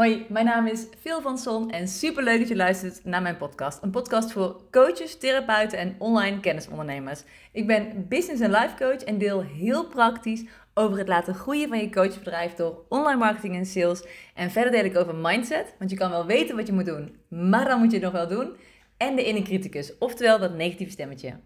Hoi, 0.00 0.26
mijn 0.28 0.44
naam 0.44 0.66
is 0.66 0.86
Phil 1.00 1.20
van 1.20 1.38
Son 1.38 1.70
en 1.70 1.88
super 1.88 2.22
leuk 2.22 2.38
dat 2.38 2.48
je 2.48 2.56
luistert 2.56 3.04
naar 3.04 3.22
mijn 3.22 3.36
podcast. 3.36 3.82
Een 3.82 3.90
podcast 3.90 4.32
voor 4.32 4.60
coaches, 4.70 5.18
therapeuten 5.18 5.78
en 5.78 5.94
online 5.98 6.40
kennisondernemers. 6.40 7.22
Ik 7.52 7.66
ben 7.66 8.08
business 8.08 8.42
en 8.42 8.50
life 8.50 8.74
coach 8.76 8.96
en 8.96 9.18
deel 9.18 9.42
heel 9.42 9.86
praktisch 9.86 10.44
over 10.74 10.98
het 10.98 11.08
laten 11.08 11.34
groeien 11.34 11.68
van 11.68 11.78
je 11.78 11.90
coachbedrijf 11.90 12.54
door 12.54 12.84
online 12.88 13.18
marketing 13.18 13.54
en 13.54 13.66
sales. 13.66 14.04
En 14.34 14.50
verder 14.50 14.72
deel 14.72 14.84
ik 14.84 14.96
over 14.96 15.14
mindset, 15.14 15.74
want 15.78 15.90
je 15.90 15.96
kan 15.96 16.10
wel 16.10 16.26
weten 16.26 16.56
wat 16.56 16.66
je 16.66 16.72
moet 16.72 16.86
doen, 16.86 17.16
maar 17.28 17.64
dan 17.64 17.78
moet 17.78 17.90
je 17.90 17.96
het 17.96 18.12
nog 18.12 18.12
wel 18.12 18.28
doen. 18.28 18.56
En 18.96 19.16
de 19.16 19.24
inner 19.24 19.42
criticus, 19.42 19.98
oftewel 19.98 20.38
dat 20.38 20.54
negatieve 20.54 20.92
stemmetje. 20.92 21.40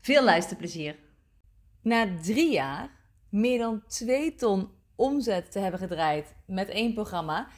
Veel 0.00 0.24
luisterplezier. 0.24 0.96
Na 1.82 2.06
drie 2.22 2.52
jaar 2.52 2.90
meer 3.28 3.58
dan 3.58 3.82
2 3.86 4.34
ton 4.34 4.68
omzet 4.96 5.52
te 5.52 5.58
hebben 5.58 5.80
gedraaid 5.80 6.34
met 6.46 6.68
één 6.68 6.94
programma, 6.94 7.48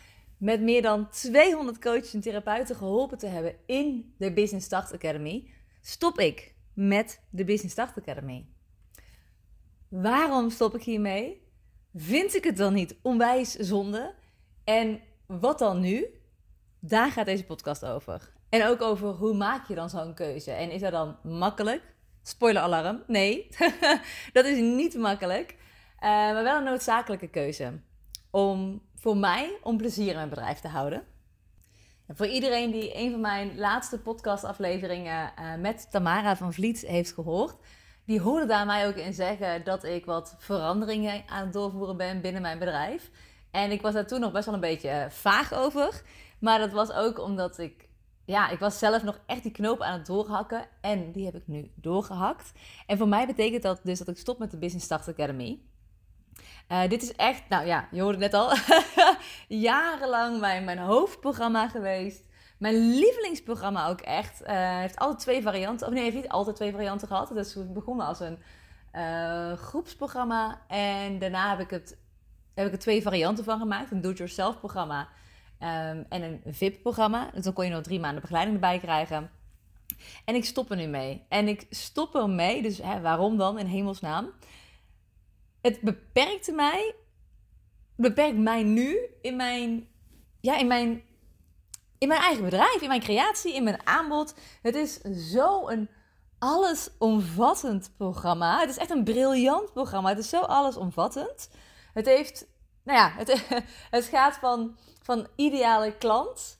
met 0.42 0.60
meer 0.60 0.82
dan 0.82 1.10
200 1.10 1.78
coaches 1.78 2.14
en 2.14 2.20
therapeuten 2.20 2.76
geholpen 2.76 3.18
te 3.18 3.26
hebben 3.26 3.54
in 3.66 4.14
de 4.18 4.32
Business 4.32 4.66
Start 4.66 4.92
Academy, 4.92 5.50
stop 5.80 6.18
ik 6.18 6.54
met 6.74 7.20
de 7.30 7.44
Business 7.44 7.72
Start 7.72 7.98
Academy. 7.98 8.46
Waarom 9.88 10.50
stop 10.50 10.74
ik 10.74 10.82
hiermee? 10.82 11.42
Vind 11.94 12.34
ik 12.34 12.44
het 12.44 12.56
dan 12.56 12.74
niet 12.74 12.96
onwijs 13.02 13.52
zonde? 13.52 14.14
En 14.64 15.00
wat 15.26 15.58
dan 15.58 15.80
nu? 15.80 16.06
Daar 16.80 17.10
gaat 17.10 17.26
deze 17.26 17.44
podcast 17.44 17.84
over. 17.84 18.32
En 18.48 18.66
ook 18.66 18.82
over 18.82 19.08
hoe 19.08 19.34
maak 19.34 19.68
je 19.68 19.74
dan 19.74 19.90
zo'n 19.90 20.14
keuze? 20.14 20.50
En 20.50 20.70
is 20.70 20.80
dat 20.80 20.92
dan 20.92 21.16
makkelijk? 21.22 21.82
Spoiler 22.22 22.62
alarm. 22.62 23.02
Nee, 23.06 23.48
dat 24.32 24.44
is 24.44 24.58
niet 24.58 24.94
makkelijk. 24.94 25.50
Uh, 25.50 26.08
maar 26.08 26.42
wel 26.42 26.56
een 26.56 26.64
noodzakelijke 26.64 27.28
keuze. 27.28 27.80
Om 28.30 28.82
voor 29.02 29.16
mij 29.16 29.58
om 29.62 29.76
plezier 29.76 30.08
in 30.08 30.14
mijn 30.14 30.28
bedrijf 30.28 30.60
te 30.60 30.68
houden. 30.68 31.02
En 32.06 32.16
voor 32.16 32.26
iedereen 32.26 32.70
die 32.70 32.96
een 32.96 33.10
van 33.10 33.20
mijn 33.20 33.58
laatste 33.58 33.98
podcastafleveringen 33.98 35.32
uh, 35.38 35.54
met 35.54 35.90
Tamara 35.90 36.36
van 36.36 36.52
Vliet 36.52 36.80
heeft 36.80 37.12
gehoord, 37.12 37.56
die 38.04 38.20
hoorde 38.20 38.46
daar 38.46 38.66
mij 38.66 38.86
ook 38.86 38.94
in 38.94 39.14
zeggen 39.14 39.64
dat 39.64 39.84
ik 39.84 40.04
wat 40.04 40.34
veranderingen 40.38 41.22
aan 41.28 41.44
het 41.44 41.52
doorvoeren 41.52 41.96
ben 41.96 42.20
binnen 42.20 42.42
mijn 42.42 42.58
bedrijf. 42.58 43.10
En 43.50 43.70
ik 43.70 43.82
was 43.82 43.94
daar 43.94 44.06
toen 44.06 44.20
nog 44.20 44.32
best 44.32 44.44
wel 44.44 44.54
een 44.54 44.60
beetje 44.60 45.06
vaag 45.10 45.52
over. 45.54 46.02
Maar 46.38 46.58
dat 46.58 46.72
was 46.72 46.92
ook 46.92 47.18
omdat 47.18 47.58
ik, 47.58 47.88
ja, 48.24 48.48
ik 48.48 48.58
was 48.58 48.78
zelf 48.78 49.02
nog 49.02 49.20
echt 49.26 49.42
die 49.42 49.52
knoop 49.52 49.80
aan 49.80 49.98
het 49.98 50.06
doorhakken. 50.06 50.66
En 50.80 51.12
die 51.12 51.24
heb 51.24 51.34
ik 51.34 51.46
nu 51.46 51.70
doorgehakt. 51.74 52.52
En 52.86 52.98
voor 52.98 53.08
mij 53.08 53.26
betekent 53.26 53.62
dat 53.62 53.80
dus 53.82 53.98
dat 53.98 54.08
ik 54.08 54.18
stop 54.18 54.38
met 54.38 54.50
de 54.50 54.58
Business 54.58 54.84
Start 54.84 55.08
Academy. 55.08 55.60
Uh, 56.68 56.88
dit 56.88 57.02
is 57.02 57.12
echt, 57.12 57.42
nou 57.48 57.66
ja, 57.66 57.88
je 57.90 58.00
hoorde 58.00 58.22
het 58.22 58.32
net 58.32 58.40
al, 58.40 58.52
jarenlang 59.68 60.40
mijn, 60.40 60.64
mijn 60.64 60.78
hoofdprogramma 60.78 61.68
geweest. 61.68 62.24
Mijn 62.58 62.94
lievelingsprogramma 62.94 63.88
ook 63.88 64.00
echt. 64.00 64.42
Uh, 64.42 64.48
heeft 64.78 64.98
altijd 64.98 65.20
twee 65.20 65.42
varianten. 65.42 65.86
Of 65.86 65.92
nee, 65.92 66.02
heeft 66.02 66.16
niet 66.16 66.28
altijd 66.28 66.56
twee 66.56 66.72
varianten 66.72 67.08
gehad. 67.08 67.28
Het 67.28 67.38
is 67.38 67.56
begonnen 67.72 68.06
als 68.06 68.20
een 68.20 68.38
uh, 68.92 69.52
groepsprogramma. 69.52 70.60
En 70.68 71.18
daarna 71.18 71.50
heb 71.50 71.60
ik, 71.60 71.70
het, 71.70 71.98
heb 72.54 72.66
ik 72.66 72.72
er 72.72 72.78
twee 72.78 73.02
varianten 73.02 73.44
van 73.44 73.58
gemaakt. 73.58 73.90
Een 73.90 74.00
do-it-yourself 74.00 74.58
programma 74.58 75.08
um, 75.62 76.06
en 76.08 76.22
een 76.22 76.40
VIP-programma. 76.46 77.30
Dus 77.34 77.44
dan 77.44 77.52
kon 77.52 77.64
je 77.64 77.70
nog 77.70 77.82
drie 77.82 78.00
maanden 78.00 78.20
begeleiding 78.20 78.54
erbij 78.54 78.78
krijgen. 78.78 79.30
En 80.24 80.34
ik 80.34 80.44
stop 80.44 80.70
er 80.70 80.76
nu 80.76 80.86
mee. 80.86 81.26
En 81.28 81.48
ik 81.48 81.66
stop 81.70 82.14
er 82.14 82.30
mee, 82.30 82.62
dus 82.62 82.78
hè, 82.78 83.00
waarom 83.00 83.36
dan 83.36 83.58
in 83.58 83.66
hemelsnaam? 83.66 84.30
Het 85.62 85.80
beperkte 85.80 86.52
mij, 86.52 86.94
beperkt 87.96 88.38
mij 88.38 88.62
nu 88.62 88.98
in 89.20 89.36
mijn, 89.36 89.88
ja, 90.40 90.56
in 90.56 90.66
mijn 90.66 91.02
in 92.02 92.08
mijn 92.08 92.20
eigen 92.20 92.44
bedrijf, 92.44 92.80
in 92.80 92.88
mijn 92.88 93.00
creatie, 93.00 93.54
in 93.54 93.64
mijn 93.64 93.86
aanbod. 93.86 94.34
Het 94.62 94.74
is 94.74 95.00
zo 95.30 95.68
een 95.68 95.88
allesomvattend 96.38 97.90
programma. 97.96 98.60
Het 98.60 98.70
is 98.70 98.76
echt 98.76 98.90
een 98.90 99.04
briljant 99.04 99.72
programma. 99.72 100.08
Het 100.08 100.18
is 100.18 100.28
zo 100.28 100.40
allesomvattend. 100.40 101.48
Het 101.94 102.06
heeft, 102.06 102.46
nou 102.82 102.98
ja, 102.98 103.12
het, 103.16 103.46
het 103.96 104.04
gaat 104.04 104.36
van, 104.36 104.76
van 105.02 105.26
ideale 105.36 105.96
klant 105.96 106.58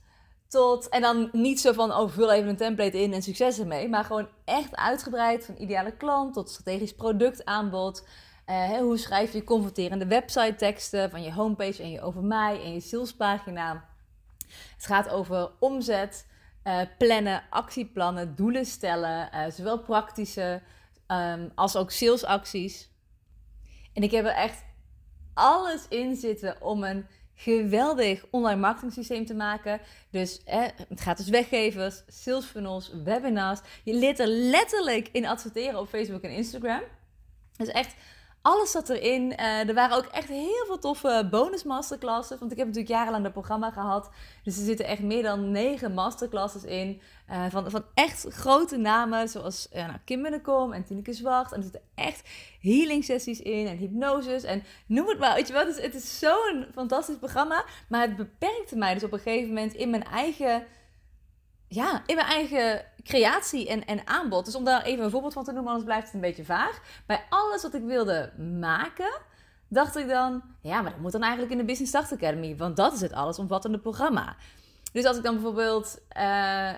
tot, 0.49 0.89
en 0.89 1.01
dan 1.01 1.29
niet 1.33 1.61
zo 1.61 1.73
van, 1.73 1.95
oh, 1.95 2.11
vul 2.11 2.33
even 2.33 2.49
een 2.49 2.57
template 2.57 3.01
in 3.01 3.13
en 3.13 3.23
succes 3.23 3.59
ermee. 3.59 3.89
Maar 3.89 4.05
gewoon 4.05 4.29
echt 4.45 4.77
uitgebreid 4.77 5.45
van 5.45 5.57
ideale 5.59 5.97
klant 5.97 6.35
tot 6.35 6.51
strategisch 6.51 6.95
productaanbod. 6.95 8.07
Uh, 8.53 8.79
hoe 8.79 8.97
schrijf 8.97 9.33
je 9.33 9.45
converterende 9.45 10.07
website 10.07 10.55
teksten 10.57 11.11
van 11.11 11.23
je 11.23 11.33
homepage 11.33 11.83
en 11.83 11.91
je 11.91 12.01
over 12.01 12.23
mij 12.23 12.63
en 12.63 12.73
je 12.73 12.81
salespagina. 12.81 13.89
Het 14.75 14.87
gaat 14.87 15.09
over 15.09 15.51
omzet, 15.59 16.27
uh, 16.65 16.81
plannen, 16.99 17.43
actieplannen, 17.51 18.35
doelen 18.35 18.67
stellen, 18.67 19.29
uh, 19.35 19.45
zowel 19.51 19.79
praktische 19.79 20.63
um, 21.09 21.53
als 21.55 21.77
ook 21.77 21.91
salesacties. 21.91 22.91
En 23.93 24.03
ik 24.03 24.11
heb 24.11 24.25
er 24.25 24.35
echt 24.35 24.65
alles 25.35 25.89
in 25.89 26.17
zitten 26.17 26.63
om 26.63 26.85
een 26.85 27.07
geweldig 27.35 28.25
online 28.31 28.61
marketing 28.61 28.93
systeem 28.93 29.27
te 29.27 29.35
maken. 29.35 29.81
Dus 30.11 30.41
het 30.45 31.01
gaat 31.01 31.17
dus 31.17 31.29
weggevers, 31.29 32.03
sales 32.07 32.45
funnels, 32.45 32.93
webinars. 33.05 33.61
Je 33.85 33.95
leert 33.95 34.19
er 34.19 34.27
letterlijk 34.27 35.09
in 35.13 35.27
adverteren 35.27 35.81
op 35.81 35.89
Facebook 35.89 36.23
en 36.23 36.31
Instagram. 36.31 36.83
Dus 37.57 37.69
echt 37.69 37.95
alles 38.43 38.71
zat 38.71 38.89
erin. 38.89 39.33
Uh, 39.33 39.69
er 39.69 39.75
waren 39.75 39.97
ook 39.97 40.05
echt 40.05 40.29
heel 40.29 40.65
veel 40.67 40.79
toffe 40.79 41.29
bonus 41.31 41.65
masterclasses. 41.65 42.39
Want 42.39 42.53
ik 42.53 42.59
heb 42.59 42.67
natuurlijk 42.67 42.95
jarenlang 42.95 43.23
dat 43.23 43.33
programma 43.33 43.71
gehad. 43.71 44.11
Dus 44.45 44.57
er 44.57 44.65
zitten 44.65 44.87
echt 44.87 45.03
meer 45.03 45.23
dan 45.23 45.51
negen 45.51 45.95
masterclasses 45.95 46.65
in. 46.65 47.01
Uh, 47.31 47.45
van, 47.51 47.71
van 47.71 47.85
echt 47.95 48.27
grote 48.29 48.77
namen. 48.77 49.29
Zoals 49.29 49.69
uh, 49.73 49.87
nou, 49.87 49.99
Kim 50.05 50.23
Binnenkom 50.23 50.73
en 50.73 50.85
Tineke 50.85 51.13
Zwart. 51.13 51.53
En 51.53 51.57
er 51.57 51.63
zitten 51.63 51.83
echt 51.95 52.29
healing 52.61 53.05
sessies 53.05 53.41
in. 53.41 53.67
En 53.67 53.77
hypnoses. 53.77 54.43
En 54.43 54.63
noem 54.87 55.09
het 55.09 55.19
maar. 55.19 55.35
Weet 55.35 55.49
je 55.49 55.53
wat? 55.53 55.81
Het 55.81 55.95
is 55.95 56.19
zo'n 56.19 56.67
fantastisch 56.73 57.19
programma. 57.19 57.65
Maar 57.89 58.01
het 58.01 58.17
beperkte 58.17 58.77
mij 58.77 58.95
dus 58.95 59.05
op 59.05 59.13
een 59.13 59.19
gegeven 59.19 59.49
moment 59.49 59.75
in 59.75 59.91
mijn 59.91 60.05
eigen 60.05 60.65
ja, 61.75 62.03
in 62.07 62.15
mijn 62.15 62.27
eigen 62.27 62.85
creatie 63.03 63.69
en, 63.69 63.85
en 63.85 64.07
aanbod. 64.07 64.45
Dus 64.45 64.55
om 64.55 64.65
daar 64.65 64.83
even 64.83 65.05
een 65.05 65.11
voorbeeld 65.11 65.33
van 65.33 65.45
te 65.45 65.53
noemen, 65.53 65.71
anders 65.71 65.89
blijft 65.89 66.07
het 66.07 66.15
een 66.15 66.21
beetje 66.21 66.45
vaag. 66.45 66.81
Bij 67.07 67.25
alles 67.29 67.63
wat 67.63 67.75
ik 67.75 67.83
wilde 67.83 68.33
maken, 68.61 69.21
dacht 69.69 69.97
ik 69.97 70.09
dan, 70.09 70.43
ja, 70.63 70.83
maar 70.83 70.91
dat 70.91 71.01
moet 71.01 71.13
dan 71.13 71.23
eigenlijk 71.23 71.53
in 71.53 71.59
de 71.59 71.65
Business 71.65 71.93
Start 71.93 72.13
Academy, 72.13 72.57
want 72.57 72.77
dat 72.77 72.93
is 72.93 73.01
het 73.01 73.13
allesomvattende 73.13 73.79
programma. 73.79 74.37
Dus 74.93 75.05
als 75.05 75.17
ik 75.17 75.23
dan 75.23 75.35
bijvoorbeeld 75.35 75.99
uh, 76.17 76.71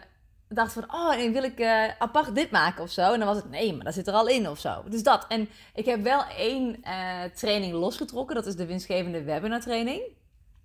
dacht 0.49 0.73
van, 0.73 0.95
oh, 0.95 1.33
wil 1.33 1.43
ik 1.43 1.61
uh, 1.61 1.89
apart 1.99 2.35
dit 2.35 2.51
maken 2.51 2.83
of 2.83 2.91
zo, 2.91 3.13
en 3.13 3.19
dan 3.19 3.29
was 3.29 3.37
het, 3.37 3.51
nee, 3.51 3.75
maar 3.75 3.85
dat 3.85 3.95
zit 3.95 4.07
er 4.07 4.15
al 4.15 4.29
in 4.29 4.49
of 4.49 4.59
zo. 4.59 4.83
Dus 4.89 5.03
dat. 5.03 5.27
En 5.29 5.49
ik 5.75 5.85
heb 5.85 6.03
wel 6.03 6.25
één 6.25 6.81
uh, 6.85 7.23
training 7.35 7.73
losgetrokken, 7.73 8.35
dat 8.35 8.47
is 8.47 8.57
de 8.57 8.67
winstgevende 8.67 9.23
webinar 9.23 9.61
training 9.61 10.03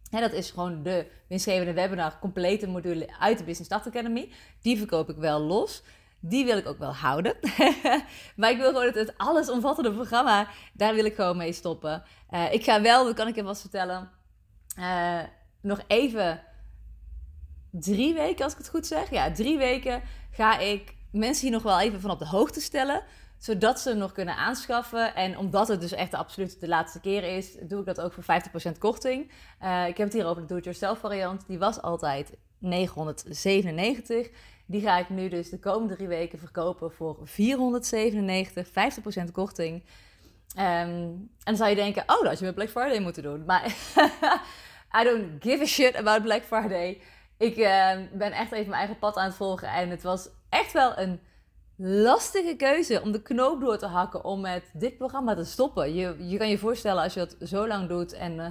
dat 0.09 0.33
is 0.33 0.51
gewoon 0.51 0.83
de 0.83 1.07
winstgevende 1.27 1.73
webinar, 1.73 2.19
complete 2.19 2.67
module 2.67 3.09
uit 3.19 3.37
de 3.37 3.43
Business 3.43 3.73
Start 3.73 3.87
Academy. 3.87 4.31
Die 4.61 4.77
verkoop 4.77 5.09
ik 5.09 5.17
wel 5.17 5.39
los. 5.39 5.83
Die 6.19 6.45
wil 6.45 6.57
ik 6.57 6.67
ook 6.67 6.77
wel 6.77 6.95
houden. 6.95 7.35
maar 8.35 8.49
ik 8.49 8.57
wil 8.57 8.67
gewoon 8.67 8.85
het, 8.85 8.95
het 8.95 9.17
allesomvattende 9.17 9.91
programma, 9.91 10.47
daar 10.73 10.93
wil 10.93 11.05
ik 11.05 11.15
gewoon 11.15 11.37
mee 11.37 11.53
stoppen. 11.53 12.03
Uh, 12.31 12.53
ik 12.53 12.63
ga 12.63 12.81
wel, 12.81 13.05
dat 13.05 13.13
kan 13.15 13.27
ik 13.27 13.35
je 13.35 13.43
vast 13.43 13.61
vertellen, 13.61 14.09
uh, 14.79 15.19
nog 15.61 15.81
even 15.87 16.41
drie 17.71 18.13
weken, 18.13 18.43
als 18.43 18.53
ik 18.53 18.57
het 18.57 18.69
goed 18.69 18.87
zeg. 18.87 19.09
Ja, 19.09 19.31
drie 19.31 19.57
weken 19.57 20.01
ga 20.31 20.59
ik 20.59 20.95
mensen 21.11 21.43
hier 21.43 21.55
nog 21.55 21.63
wel 21.63 21.79
even 21.79 22.01
van 22.01 22.11
op 22.11 22.19
de 22.19 22.27
hoogte 22.27 22.61
stellen 22.61 23.03
zodat 23.39 23.79
ze 23.79 23.93
nog 23.93 24.11
kunnen 24.11 24.35
aanschaffen. 24.35 25.15
En 25.15 25.37
omdat 25.37 25.67
het 25.67 25.81
dus 25.81 25.91
echt 25.91 26.13
absoluut 26.13 26.59
de 26.59 26.67
laatste 26.67 26.99
keer 26.99 27.23
is, 27.23 27.57
doe 27.61 27.79
ik 27.79 27.85
dat 27.85 28.01
ook 28.01 28.13
voor 28.13 28.23
50% 28.73 28.77
korting. 28.77 29.31
Uh, 29.63 29.87
ik 29.87 29.97
heb 29.97 30.07
het 30.07 30.13
hier 30.13 30.25
over 30.25 30.41
de 30.41 30.47
do-it-yourself 30.47 30.99
variant. 30.99 31.47
Die 31.47 31.59
was 31.59 31.81
altijd 31.81 32.37
997. 32.57 34.29
Die 34.65 34.81
ga 34.81 34.97
ik 34.97 35.09
nu 35.09 35.29
dus 35.29 35.49
de 35.49 35.59
komende 35.59 35.95
drie 35.95 36.07
weken 36.07 36.39
verkopen 36.39 36.91
voor 36.91 37.17
497, 37.23 38.67
50% 38.67 39.31
korting. 39.31 39.83
Um, 40.57 40.63
en 40.63 41.29
dan 41.43 41.55
zou 41.55 41.69
je 41.69 41.75
denken, 41.75 42.01
oh, 42.01 42.07
dat 42.07 42.25
had 42.27 42.39
je 42.39 42.45
met 42.45 42.55
Black 42.55 42.69
Friday 42.69 42.99
moeten 42.99 43.23
doen. 43.23 43.45
Maar 43.45 43.65
I 44.99 45.03
don't 45.03 45.43
give 45.43 45.61
a 45.61 45.65
shit 45.65 45.95
about 45.95 46.21
Black 46.23 46.43
Friday. 46.43 47.01
Ik 47.37 47.57
uh, 47.57 47.91
ben 48.13 48.31
echt 48.31 48.51
even 48.51 48.69
mijn 48.69 48.79
eigen 48.79 48.99
pad 48.99 49.15
aan 49.15 49.25
het 49.25 49.35
volgen. 49.35 49.67
En 49.67 49.89
het 49.89 50.03
was 50.03 50.29
echt 50.49 50.71
wel 50.71 50.97
een 50.97 51.19
lastige 51.81 52.55
keuze 52.55 53.01
om 53.01 53.11
de 53.11 53.21
knoop 53.21 53.61
door 53.61 53.77
te 53.77 53.85
hakken 53.85 54.23
om 54.23 54.41
met 54.41 54.63
dit 54.73 54.97
programma 54.97 55.35
te 55.35 55.43
stoppen. 55.43 55.93
Je, 55.93 56.15
je 56.19 56.37
kan 56.37 56.49
je 56.49 56.57
voorstellen 56.57 57.03
als 57.03 57.13
je 57.13 57.19
dat 57.19 57.49
zo 57.49 57.67
lang 57.67 57.87
doet 57.87 58.13
en 58.13 58.33
uh, 58.33 58.45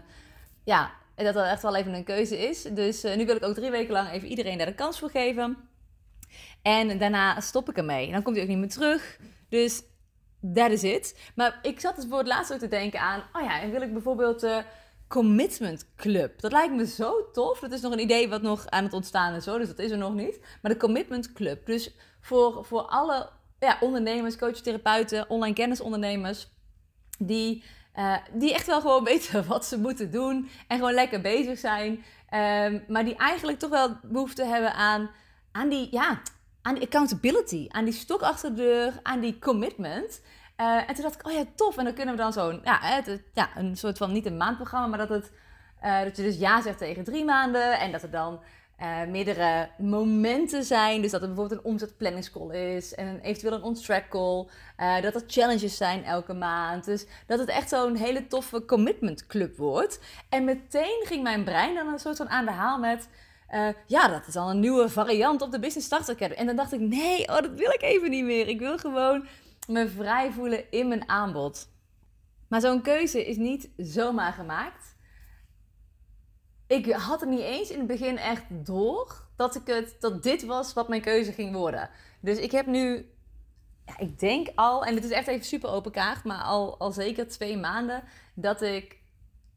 ja, 0.64 0.90
dat 1.14 1.34
dat 1.34 1.46
echt 1.46 1.62
wel 1.62 1.76
even 1.76 1.94
een 1.94 2.04
keuze 2.04 2.48
is. 2.48 2.62
Dus 2.62 3.04
uh, 3.04 3.16
nu 3.16 3.26
wil 3.26 3.36
ik 3.36 3.44
ook 3.44 3.54
drie 3.54 3.70
weken 3.70 3.92
lang 3.92 4.10
even 4.10 4.28
iedereen 4.28 4.58
daar 4.58 4.66
de 4.66 4.74
kans 4.74 4.98
voor 4.98 5.10
geven. 5.10 5.56
En 6.62 6.98
daarna 6.98 7.40
stop 7.40 7.68
ik 7.68 7.76
ermee. 7.76 8.10
Dan 8.10 8.22
komt 8.22 8.36
hij 8.36 8.44
ook 8.44 8.50
niet 8.50 8.60
meer 8.60 8.68
terug. 8.68 9.18
Dus 9.48 9.82
dat 10.40 10.70
is 10.70 10.82
het. 10.82 11.18
Maar 11.34 11.58
ik 11.62 11.80
zat 11.80 11.96
dus 11.96 12.04
voor 12.08 12.18
het 12.18 12.26
laatst 12.26 12.52
ook 12.52 12.58
te 12.58 12.68
denken 12.68 13.00
aan, 13.00 13.22
oh 13.32 13.42
ja, 13.42 13.60
en 13.60 13.70
wil 13.70 13.82
ik 13.82 13.92
bijvoorbeeld 13.92 14.44
uh, 14.44 14.58
Commitment 15.08 15.94
Club. 15.96 16.40
Dat 16.40 16.52
lijkt 16.52 16.74
me 16.74 16.86
zo 16.86 17.30
tof. 17.32 17.58
Dat 17.58 17.72
is 17.72 17.80
nog 17.80 17.92
een 17.92 18.00
idee 18.00 18.28
wat 18.28 18.42
nog 18.42 18.66
aan 18.66 18.84
het 18.84 18.92
ontstaan 18.92 19.34
is, 19.34 19.44
dus 19.44 19.68
dat 19.68 19.78
is 19.78 19.90
er 19.90 19.98
nog 19.98 20.14
niet. 20.14 20.40
Maar 20.62 20.72
de 20.72 20.78
Commitment 20.78 21.32
Club. 21.32 21.66
Dus 21.66 21.94
voor, 22.28 22.64
voor 22.64 22.82
alle 22.82 23.28
ja, 23.58 23.76
ondernemers, 23.80 24.36
coaches, 24.36 24.62
therapeuten, 24.62 25.30
online 25.30 25.54
kennisondernemers, 25.54 26.48
die, 27.18 27.64
uh, 27.96 28.16
die 28.32 28.54
echt 28.54 28.66
wel 28.66 28.80
gewoon 28.80 29.04
weten 29.12 29.46
wat 29.46 29.66
ze 29.66 29.78
moeten 29.78 30.10
doen 30.10 30.50
en 30.68 30.78
gewoon 30.78 30.94
lekker 30.94 31.20
bezig 31.20 31.58
zijn. 31.58 32.04
Um, 32.34 32.84
maar 32.88 33.04
die 33.04 33.16
eigenlijk 33.16 33.58
toch 33.58 33.70
wel 33.70 33.96
behoefte 34.02 34.44
hebben 34.44 34.74
aan, 34.74 35.10
aan, 35.52 35.68
die, 35.68 35.88
ja, 35.90 36.20
aan 36.62 36.74
die 36.74 36.82
accountability, 36.82 37.66
aan 37.68 37.84
die 37.84 37.94
stok 37.94 38.22
achter 38.22 38.54
de 38.54 38.62
deur, 38.62 39.00
aan 39.02 39.20
die 39.20 39.38
commitment. 39.38 40.20
Uh, 40.60 40.88
en 40.88 40.94
toen 40.94 41.02
dacht 41.02 41.14
ik, 41.14 41.26
oh 41.26 41.32
ja, 41.32 41.44
tof. 41.54 41.76
En 41.76 41.84
dan 41.84 41.94
kunnen 41.94 42.14
we 42.14 42.20
dan 42.20 42.32
zo'n, 42.32 42.60
ja, 42.64 42.78
het, 42.80 43.22
ja, 43.34 43.48
een 43.56 43.76
soort 43.76 43.98
van, 43.98 44.12
niet 44.12 44.26
een 44.26 44.36
maandprogramma, 44.36 44.86
maar 44.86 44.98
dat, 44.98 45.08
het, 45.08 45.32
uh, 45.84 46.02
dat 46.02 46.16
je 46.16 46.22
dus 46.22 46.38
ja 46.38 46.62
zegt 46.62 46.78
tegen 46.78 47.04
drie 47.04 47.24
maanden. 47.24 47.78
En 47.78 47.92
dat 47.92 48.02
er 48.02 48.10
dan 48.10 48.40
uh, 48.82 49.04
meerdere 49.04 49.68
momenten 49.78 50.64
zijn. 50.64 51.02
Dus 51.02 51.10
dat 51.10 51.20
er 51.20 51.26
bijvoorbeeld 51.26 51.60
een 51.60 51.70
omzetplanningscall 51.70 52.76
is 52.76 52.94
en 52.94 53.20
eventueel 53.20 53.52
een 53.52 53.62
on-track 53.62 54.08
call. 54.08 54.46
Uh, 54.78 55.02
dat 55.02 55.14
er 55.14 55.22
challenges 55.26 55.76
zijn 55.76 56.04
elke 56.04 56.34
maand. 56.34 56.84
Dus 56.84 57.06
dat 57.26 57.38
het 57.38 57.48
echt 57.48 57.68
zo'n 57.68 57.96
hele 57.96 58.26
toffe 58.26 58.64
commitment 58.64 59.26
club 59.26 59.56
wordt. 59.56 60.00
En 60.28 60.44
meteen 60.44 61.04
ging 61.04 61.22
mijn 61.22 61.44
brein 61.44 61.74
dan 61.74 61.88
een 61.88 61.98
soort 61.98 62.16
van 62.16 62.28
aan 62.28 62.44
de 62.44 62.50
haal 62.50 62.78
met... 62.78 63.08
Uh, 63.54 63.68
ja, 63.86 64.08
dat 64.08 64.26
is 64.26 64.36
al 64.36 64.50
een 64.50 64.60
nieuwe 64.60 64.88
variant 64.88 65.42
op 65.42 65.50
de 65.50 65.58
Business 65.58 65.86
Starter. 65.86 66.32
En 66.32 66.46
dan 66.46 66.56
dacht 66.56 66.72
ik, 66.72 66.80
nee, 66.80 67.28
oh, 67.28 67.40
dat 67.40 67.50
wil 67.50 67.70
ik 67.70 67.82
even 67.82 68.10
niet 68.10 68.24
meer. 68.24 68.48
Ik 68.48 68.58
wil 68.58 68.78
gewoon 68.78 69.26
me 69.66 69.88
vrij 69.88 70.30
voelen 70.32 70.70
in 70.70 70.88
mijn 70.88 71.08
aanbod. 71.08 71.68
Maar 72.48 72.60
zo'n 72.60 72.82
keuze 72.82 73.26
is 73.26 73.36
niet 73.36 73.68
zomaar 73.76 74.32
gemaakt 74.32 74.87
ik 76.68 76.92
had 76.92 77.20
het 77.20 77.28
niet 77.28 77.40
eens 77.40 77.70
in 77.70 77.78
het 77.78 77.86
begin 77.86 78.18
echt 78.18 78.44
door 78.48 79.26
dat, 79.36 79.54
ik 79.54 79.66
het, 79.66 79.96
dat 80.00 80.22
dit 80.22 80.44
was 80.44 80.72
wat 80.72 80.88
mijn 80.88 81.00
keuze 81.00 81.32
ging 81.32 81.54
worden. 81.54 81.90
Dus 82.20 82.38
ik 82.38 82.50
heb 82.50 82.66
nu, 82.66 83.10
ja, 83.86 83.98
ik 83.98 84.18
denk 84.18 84.48
al, 84.54 84.84
en 84.84 84.94
het 84.94 85.04
is 85.04 85.10
echt 85.10 85.26
even 85.26 85.44
super 85.44 85.70
open 85.70 85.92
kaart, 85.92 86.24
maar 86.24 86.42
al, 86.42 86.78
al 86.78 86.92
zeker 86.92 87.28
twee 87.28 87.56
maanden 87.56 88.02
dat 88.34 88.62
ik 88.62 88.96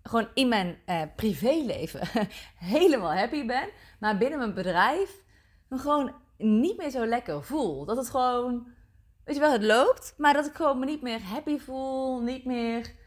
gewoon 0.03 0.27
in 0.33 0.47
mijn 0.47 0.77
uh, 0.85 1.01
privéleven 1.15 2.07
helemaal 2.75 3.13
happy 3.13 3.45
ben. 3.45 3.69
Maar 3.99 4.17
binnen 4.17 4.39
mijn 4.39 4.53
bedrijf 4.53 5.23
me 5.67 5.77
gewoon 5.77 6.13
niet 6.37 6.77
meer 6.77 6.89
zo 6.89 7.05
lekker 7.05 7.43
voel. 7.43 7.85
Dat 7.85 7.97
het 7.97 8.09
gewoon, 8.09 8.67
weet 9.23 9.35
je 9.35 9.41
wel, 9.41 9.51
het 9.51 9.63
loopt, 9.63 10.13
maar 10.17 10.33
dat 10.33 10.45
ik 10.45 10.53
gewoon 10.53 10.79
me 10.79 10.85
niet 10.85 11.01
meer 11.01 11.21
happy 11.21 11.57
voel, 11.57 12.21
niet 12.21 12.45
meer 12.45 12.99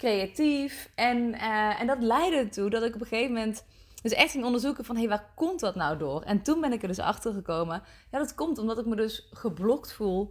creatief. 0.00 0.90
En, 0.94 1.34
uh, 1.34 1.80
en 1.80 1.86
dat 1.86 2.02
leidde 2.02 2.36
ertoe 2.36 2.70
dat 2.70 2.82
ik 2.82 2.94
op 2.94 3.00
een 3.00 3.06
gegeven 3.06 3.32
moment 3.32 3.64
dus 4.02 4.12
echt 4.12 4.30
ging 4.30 4.44
onderzoeken 4.44 4.84
van... 4.84 4.94
hé, 4.94 5.00
hey, 5.00 5.10
waar 5.10 5.32
komt 5.34 5.60
dat 5.60 5.74
nou 5.74 5.98
door? 5.98 6.22
En 6.22 6.42
toen 6.42 6.60
ben 6.60 6.72
ik 6.72 6.82
er 6.82 6.88
dus 6.88 6.98
achter 6.98 7.32
gekomen. 7.32 7.82
Ja, 8.10 8.18
dat 8.18 8.34
komt 8.34 8.58
omdat 8.58 8.78
ik 8.78 8.86
me 8.86 8.96
dus 8.96 9.28
geblokt 9.32 9.92
voel... 9.92 10.30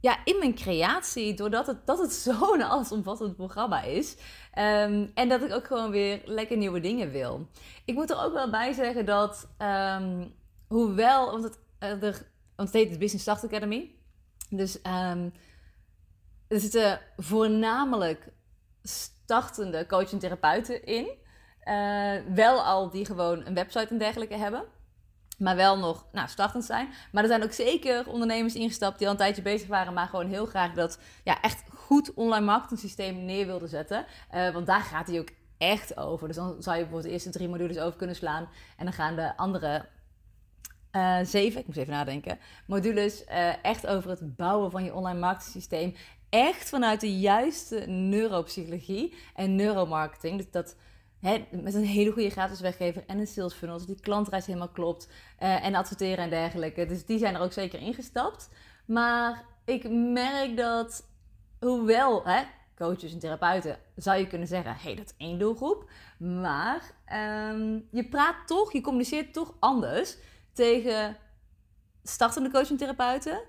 Ja, 0.00 0.18
in 0.24 0.38
mijn 0.38 0.54
creatie, 0.54 1.34
doordat 1.34 1.66
het, 1.66 1.86
dat 1.86 1.98
het 1.98 2.12
zo'n 2.26 2.62
allesomvattend 2.62 3.36
programma 3.36 3.82
is. 3.82 4.16
Um, 4.58 5.10
en 5.14 5.28
dat 5.28 5.42
ik 5.42 5.52
ook 5.52 5.66
gewoon 5.66 5.90
weer 5.90 6.22
lekker 6.24 6.56
nieuwe 6.56 6.80
dingen 6.80 7.10
wil. 7.10 7.48
Ik 7.84 7.94
moet 7.94 8.10
er 8.10 8.24
ook 8.24 8.32
wel 8.32 8.50
bij 8.50 8.72
zeggen 8.72 9.06
dat, 9.06 9.48
um, 9.58 10.34
hoewel, 10.66 11.30
want 11.30 11.44
het, 11.44 11.58
uh, 11.80 12.02
er, 12.02 12.26
want 12.56 12.72
het 12.72 12.90
de 12.90 12.98
Business 12.98 13.22
Start 13.22 13.44
Academy. 13.44 13.90
Dus 14.50 14.76
um, 14.76 15.32
er 16.48 16.60
zitten 16.60 17.00
voornamelijk 17.16 18.32
startende 18.88 19.86
coach 19.86 20.12
en 20.12 20.18
therapeuten 20.18 20.84
in. 20.84 21.08
Uh, 21.64 22.34
wel 22.34 22.62
al 22.62 22.90
die 22.90 23.04
gewoon 23.04 23.46
een 23.46 23.54
website 23.54 23.86
en 23.88 23.98
dergelijke 23.98 24.36
hebben. 24.36 24.64
Maar 25.38 25.56
wel 25.56 25.78
nog 25.78 26.06
nou, 26.12 26.28
startend 26.28 26.64
zijn. 26.64 26.88
Maar 27.12 27.22
er 27.22 27.28
zijn 27.28 27.42
ook 27.42 27.52
zeker 27.52 28.08
ondernemers 28.08 28.54
ingestapt 28.54 28.98
die 28.98 29.06
al 29.06 29.12
een 29.12 29.18
tijdje 29.18 29.42
bezig 29.42 29.68
waren. 29.68 29.92
Maar 29.92 30.06
gewoon 30.06 30.28
heel 30.28 30.46
graag 30.46 30.72
dat 30.72 30.98
ja, 31.24 31.40
echt 31.40 31.64
goed 31.74 32.14
online 32.14 32.44
marketing 32.44 32.80
systeem 32.80 33.24
neer 33.24 33.46
wilden 33.46 33.68
zetten. 33.68 34.06
Uh, 34.34 34.50
want 34.50 34.66
daar 34.66 34.80
gaat 34.80 35.06
hij 35.06 35.18
ook 35.18 35.28
echt 35.58 35.96
over. 35.96 36.26
Dus 36.26 36.36
dan 36.36 36.56
zou 36.58 36.76
je 36.76 36.82
bijvoorbeeld 36.82 37.02
de 37.02 37.10
eerste 37.10 37.30
drie 37.30 37.48
modules 37.48 37.78
over 37.78 37.98
kunnen 37.98 38.16
slaan. 38.16 38.48
En 38.76 38.84
dan 38.84 38.94
gaan 38.94 39.16
de 39.16 39.36
andere 39.36 39.88
uh, 40.92 41.18
zeven, 41.22 41.60
ik 41.60 41.66
moet 41.66 41.76
even 41.76 41.92
nadenken, 41.92 42.38
modules 42.66 43.24
echt 43.62 43.86
over 43.86 44.10
het 44.10 44.36
bouwen 44.36 44.70
van 44.70 44.84
je 44.84 44.94
online 44.94 45.18
marketing 45.18 45.52
systeem 45.52 45.94
echt 46.28 46.68
vanuit 46.68 47.00
de 47.00 47.18
juiste 47.18 47.78
neuropsychologie 47.86 49.14
en 49.34 49.54
neuromarketing. 49.54 50.36
Dus 50.36 50.50
dat 50.50 50.76
met 51.50 51.74
een 51.74 51.84
hele 51.84 52.12
goede 52.12 52.30
gratis 52.30 52.60
weggever 52.60 53.04
en 53.06 53.18
een 53.18 53.26
sales 53.26 53.54
funnel, 53.54 53.76
dus 53.76 53.86
die 53.86 54.00
klantreis 54.00 54.46
helemaal 54.46 54.68
klopt. 54.68 55.08
Uh, 55.40 55.64
en 55.64 55.74
adverteren 55.74 56.24
en 56.24 56.30
dergelijke. 56.30 56.86
Dus 56.86 57.04
die 57.04 57.18
zijn 57.18 57.34
er 57.34 57.40
ook 57.40 57.52
zeker 57.52 57.80
ingestapt. 57.80 58.50
Maar 58.86 59.44
ik 59.64 59.90
merk 59.90 60.56
dat, 60.56 61.08
hoewel 61.60 62.24
hè, 62.24 62.42
coaches 62.76 63.12
en 63.12 63.18
therapeuten, 63.18 63.78
zou 63.96 64.18
je 64.18 64.26
kunnen 64.26 64.48
zeggen, 64.48 64.76
hey, 64.78 64.94
dat 64.94 65.04
is 65.04 65.26
één 65.26 65.38
doelgroep. 65.38 65.90
Maar 66.18 66.92
um, 67.52 67.88
je 67.90 68.08
praat 68.08 68.36
toch, 68.46 68.72
je 68.72 68.80
communiceert 68.80 69.32
toch 69.32 69.54
anders 69.58 70.16
tegen 70.52 71.16
startende 72.02 72.50
coaches 72.50 72.70
en 72.70 72.76
therapeuten. 72.76 73.42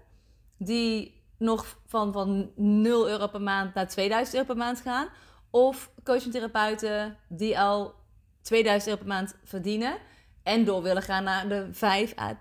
Die 0.58 1.24
nog 1.38 1.80
van, 1.86 2.14
van 2.14 2.52
0 2.56 3.10
euro 3.10 3.28
per 3.28 3.42
maand 3.42 3.74
naar 3.74 3.88
2000 3.88 4.36
euro 4.36 4.48
per 4.48 4.58
maand 4.58 4.82
gaan. 4.82 5.08
Of 5.50 5.92
coaching-therapeuten 6.04 7.18
die 7.28 7.60
al 7.60 7.94
2000 8.42 8.90
euro 8.90 9.00
per 9.04 9.14
maand 9.14 9.36
verdienen. 9.44 9.98
En 10.44 10.66
door 10.66 10.82
willen 10.82 11.02
gaan 11.02 11.24
naar 11.24 11.50
de 11.50 11.68
5 11.72 12.18
à 12.20 12.34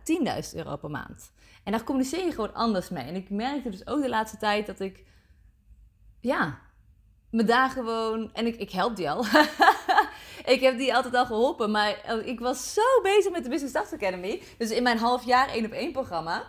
10.000 0.53 0.55
euro 0.55 0.77
per 0.77 0.91
maand. 0.91 1.33
En 1.65 1.73
daar 1.73 1.85
communiceer 1.85 2.25
je 2.25 2.33
gewoon 2.33 2.55
anders 2.55 2.89
mee. 2.89 3.05
En 3.05 3.15
ik 3.15 3.31
merkte 3.31 3.71
dus 3.71 3.87
ook 3.87 4.03
de 4.03 4.09
laatste 4.09 4.37
tijd 4.37 4.67
dat 4.67 4.81
ik, 4.81 5.05
ja, 6.21 6.59
me 7.31 7.45
daar 7.45 7.71
gewoon. 7.71 8.33
En 8.33 8.47
ik, 8.47 8.57
ik 8.57 8.71
help 8.71 8.97
die 8.97 9.11
al. 9.11 9.25
ik 10.55 10.61
heb 10.61 10.79
die 10.79 10.95
altijd 10.95 11.15
al 11.15 11.27
geholpen. 11.27 11.71
Maar 11.71 12.21
ik 12.25 12.41
was 12.41 12.73
zo 12.73 13.01
bezig 13.03 13.33
met 13.33 13.45
de 13.45 13.51
Business 13.51 13.75
Start 13.75 13.93
Academy. 13.93 14.43
Dus 14.59 14.71
in 14.71 14.83
mijn 14.83 14.99
half 14.99 15.25
jaar 15.25 15.49
één 15.49 15.65
op 15.65 15.73
één 15.73 15.93
programma. 15.93 16.43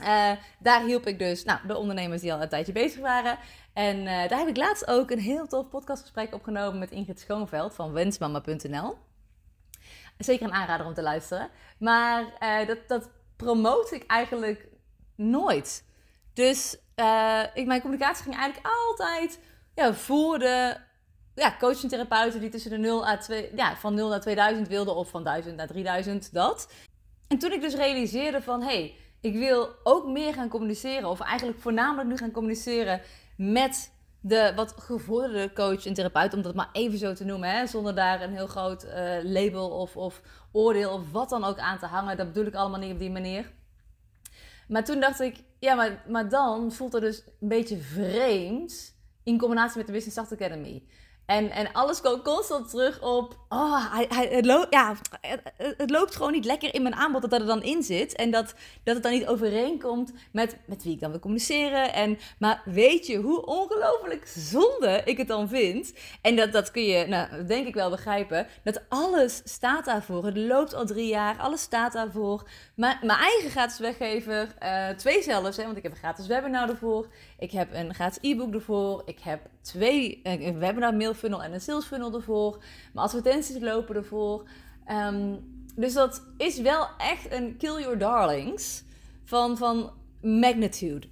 Uh, 0.00 0.32
daar 0.58 0.84
hielp 0.84 1.06
ik 1.06 1.18
dus 1.18 1.44
nou, 1.44 1.66
de 1.66 1.76
ondernemers 1.76 2.20
die 2.20 2.32
al 2.32 2.42
een 2.42 2.48
tijdje 2.48 2.72
bezig 2.72 3.00
waren. 3.00 3.38
En 3.72 3.98
uh, 3.98 4.28
daar 4.28 4.38
heb 4.38 4.48
ik 4.48 4.56
laatst 4.56 4.86
ook 4.86 5.10
een 5.10 5.18
heel 5.18 5.46
tof 5.46 5.68
podcastgesprek 5.68 6.34
opgenomen 6.34 6.78
met 6.78 6.90
Ingrid 6.90 7.20
Schoonveld 7.20 7.74
van 7.74 7.92
wensmama.nl. 7.92 8.96
Zeker 10.18 10.46
een 10.46 10.52
aanrader 10.52 10.86
om 10.86 10.94
te 10.94 11.02
luisteren. 11.02 11.48
Maar 11.78 12.24
uh, 12.40 12.66
dat, 12.66 12.78
dat 12.86 13.10
promote 13.36 13.94
ik 13.94 14.06
eigenlijk 14.06 14.68
nooit. 15.16 15.84
Dus 16.32 16.76
ik, 17.54 17.66
mijn 17.66 17.80
communicatie 17.80 18.22
ging 18.22 18.36
eigenlijk 18.36 18.66
altijd 18.66 19.38
ja, 19.74 19.94
voor 19.94 20.38
de 20.38 20.76
ja, 21.34 21.56
coaching-therapeuten 21.58 22.40
die 22.40 22.50
tussen 22.50 22.70
de 22.70 22.76
0 22.76 23.06
à 23.06 23.16
2, 23.16 23.50
ja, 23.56 23.76
van 23.76 23.94
0 23.94 24.08
naar 24.08 24.20
2000 24.20 24.68
wilden 24.68 24.94
of 24.94 25.10
van 25.10 25.24
1000 25.24 25.56
naar 25.56 25.66
3000, 25.66 26.32
dat. 26.32 26.72
En 27.28 27.38
toen 27.38 27.52
ik 27.52 27.60
dus 27.60 27.74
realiseerde 27.74 28.42
van, 28.42 28.62
hey, 28.62 28.94
ik 29.22 29.34
wil 29.34 29.68
ook 29.82 30.06
meer 30.06 30.34
gaan 30.34 30.48
communiceren. 30.48 31.08
Of 31.08 31.20
eigenlijk 31.20 31.60
voornamelijk 31.60 32.08
nu 32.08 32.16
gaan 32.16 32.30
communiceren 32.30 33.00
met 33.36 33.92
de 34.20 34.52
wat 34.56 34.74
gevorderde 34.78 35.52
coach 35.52 35.86
en 35.86 35.94
therapeut. 35.94 36.34
Om 36.34 36.42
dat 36.42 36.54
maar 36.54 36.68
even 36.72 36.98
zo 36.98 37.12
te 37.12 37.24
noemen. 37.24 37.50
Hè, 37.50 37.66
zonder 37.66 37.94
daar 37.94 38.22
een 38.22 38.34
heel 38.34 38.46
groot 38.46 38.84
uh, 38.84 38.92
label 39.22 39.70
of, 39.70 39.96
of 39.96 40.22
oordeel 40.52 40.92
of 40.92 41.10
wat 41.12 41.28
dan 41.28 41.44
ook 41.44 41.58
aan 41.58 41.78
te 41.78 41.86
hangen. 41.86 42.16
Dat 42.16 42.26
bedoel 42.26 42.46
ik 42.46 42.54
allemaal 42.54 42.80
niet 42.80 42.92
op 42.92 42.98
die 42.98 43.10
manier. 43.10 43.52
Maar 44.68 44.84
toen 44.84 45.00
dacht 45.00 45.20
ik, 45.20 45.36
ja, 45.58 45.74
maar, 45.74 46.04
maar 46.08 46.28
dan 46.28 46.72
voelt 46.72 46.92
het 46.92 47.02
dus 47.02 47.22
een 47.40 47.48
beetje 47.48 47.76
vreemd 47.78 48.94
in 49.22 49.38
combinatie 49.38 49.76
met 49.76 49.86
de 49.86 49.92
Business 49.92 50.18
Start 50.18 50.40
Academy. 50.40 50.82
En, 51.26 51.50
en 51.50 51.72
alles 51.72 52.00
komt 52.00 52.22
constant 52.22 52.70
terug 52.70 53.02
op. 53.02 53.36
Oh, 53.48 53.92
hij, 53.92 54.28
het, 54.30 54.46
loopt, 54.46 54.66
ja, 54.70 54.96
het, 55.76 55.90
loopt 55.90 56.16
gewoon 56.16 56.32
niet 56.32 56.44
lekker 56.44 56.74
in 56.74 56.82
mijn 56.82 56.94
aanbod 56.94 57.20
dat 57.22 57.30
dat 57.30 57.40
er 57.40 57.46
dan 57.46 57.62
in 57.62 57.82
zit. 57.82 58.14
En 58.14 58.30
dat, 58.30 58.54
dat 58.84 58.94
het 58.94 59.02
dan 59.02 59.12
niet 59.12 59.26
overeenkomt 59.26 60.12
met, 60.32 60.56
met 60.66 60.82
wie 60.82 60.92
ik 60.92 61.00
dan 61.00 61.10
wil 61.10 61.20
communiceren. 61.20 61.92
En, 61.92 62.18
maar 62.38 62.62
weet 62.64 63.06
je 63.06 63.16
hoe 63.16 63.46
ongelooflijk 63.46 64.26
zonde 64.26 65.02
ik 65.04 65.16
het 65.16 65.28
dan 65.28 65.48
vind? 65.48 65.92
En 66.22 66.36
dat, 66.36 66.52
dat 66.52 66.70
kun 66.70 66.84
je, 66.84 67.06
nou, 67.06 67.44
denk 67.44 67.66
ik 67.66 67.74
wel 67.74 67.90
begrijpen. 67.90 68.46
Dat 68.64 68.82
alles 68.88 69.40
staat 69.44 69.84
daarvoor. 69.84 70.24
Het 70.24 70.36
loopt 70.36 70.74
al 70.74 70.86
drie 70.86 71.08
jaar. 71.08 71.38
Alles 71.38 71.60
staat 71.60 71.92
daarvoor. 71.92 72.48
Mijn 72.74 73.08
eigen 73.08 73.50
gratis 73.50 73.78
weggever, 73.78 74.54
uh, 74.62 74.88
twee 74.88 75.22
zelfs, 75.22 75.56
hè, 75.56 75.64
want 75.64 75.76
ik 75.76 75.82
heb 75.82 75.92
een 75.92 75.98
gratis 75.98 76.26
webinar 76.26 76.68
ervoor. 76.68 77.06
Ik 77.38 77.50
heb 77.50 77.74
een 77.74 77.94
gratis 77.94 78.18
e-book 78.20 78.54
ervoor. 78.54 79.02
Ik 79.04 79.18
heb 79.20 79.40
twee, 79.62 80.20
een 80.22 80.58
webinar 80.58 80.94
mail 80.94 81.14
funnel 81.14 81.42
en 81.42 81.52
een 81.52 81.60
sales 81.60 81.84
funnel 81.84 82.14
ervoor. 82.14 82.62
Mijn 82.92 83.06
advertenties 83.06 83.58
lopen 83.58 83.94
ervoor. 83.94 84.48
Um, 84.90 85.50
dus 85.74 85.92
dat 85.92 86.26
is 86.36 86.60
wel 86.60 86.88
echt 86.98 87.32
een 87.32 87.56
kill 87.56 87.80
your 87.80 87.98
darlings 87.98 88.84
van, 89.24 89.56
van 89.56 89.92
magnitude. 90.20 91.06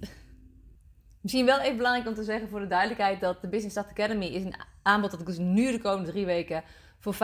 Misschien 1.21 1.45
wel 1.45 1.59
even 1.59 1.77
belangrijk 1.77 2.07
om 2.07 2.13
te 2.13 2.23
zeggen 2.23 2.49
voor 2.49 2.59
de 2.59 2.67
duidelijkheid 2.67 3.19
dat 3.19 3.41
de 3.41 3.47
Business 3.47 3.77
Start 3.77 3.89
Academy 3.89 4.25
is 4.25 4.43
een 4.43 4.55
aanbod 4.81 5.11
dat 5.11 5.19
ik 5.19 5.25
dus 5.25 5.37
nu 5.37 5.71
de 5.71 5.81
komende 5.81 6.11
drie 6.11 6.25
weken 6.25 6.63
voor 6.99 7.15
50% 7.15 7.17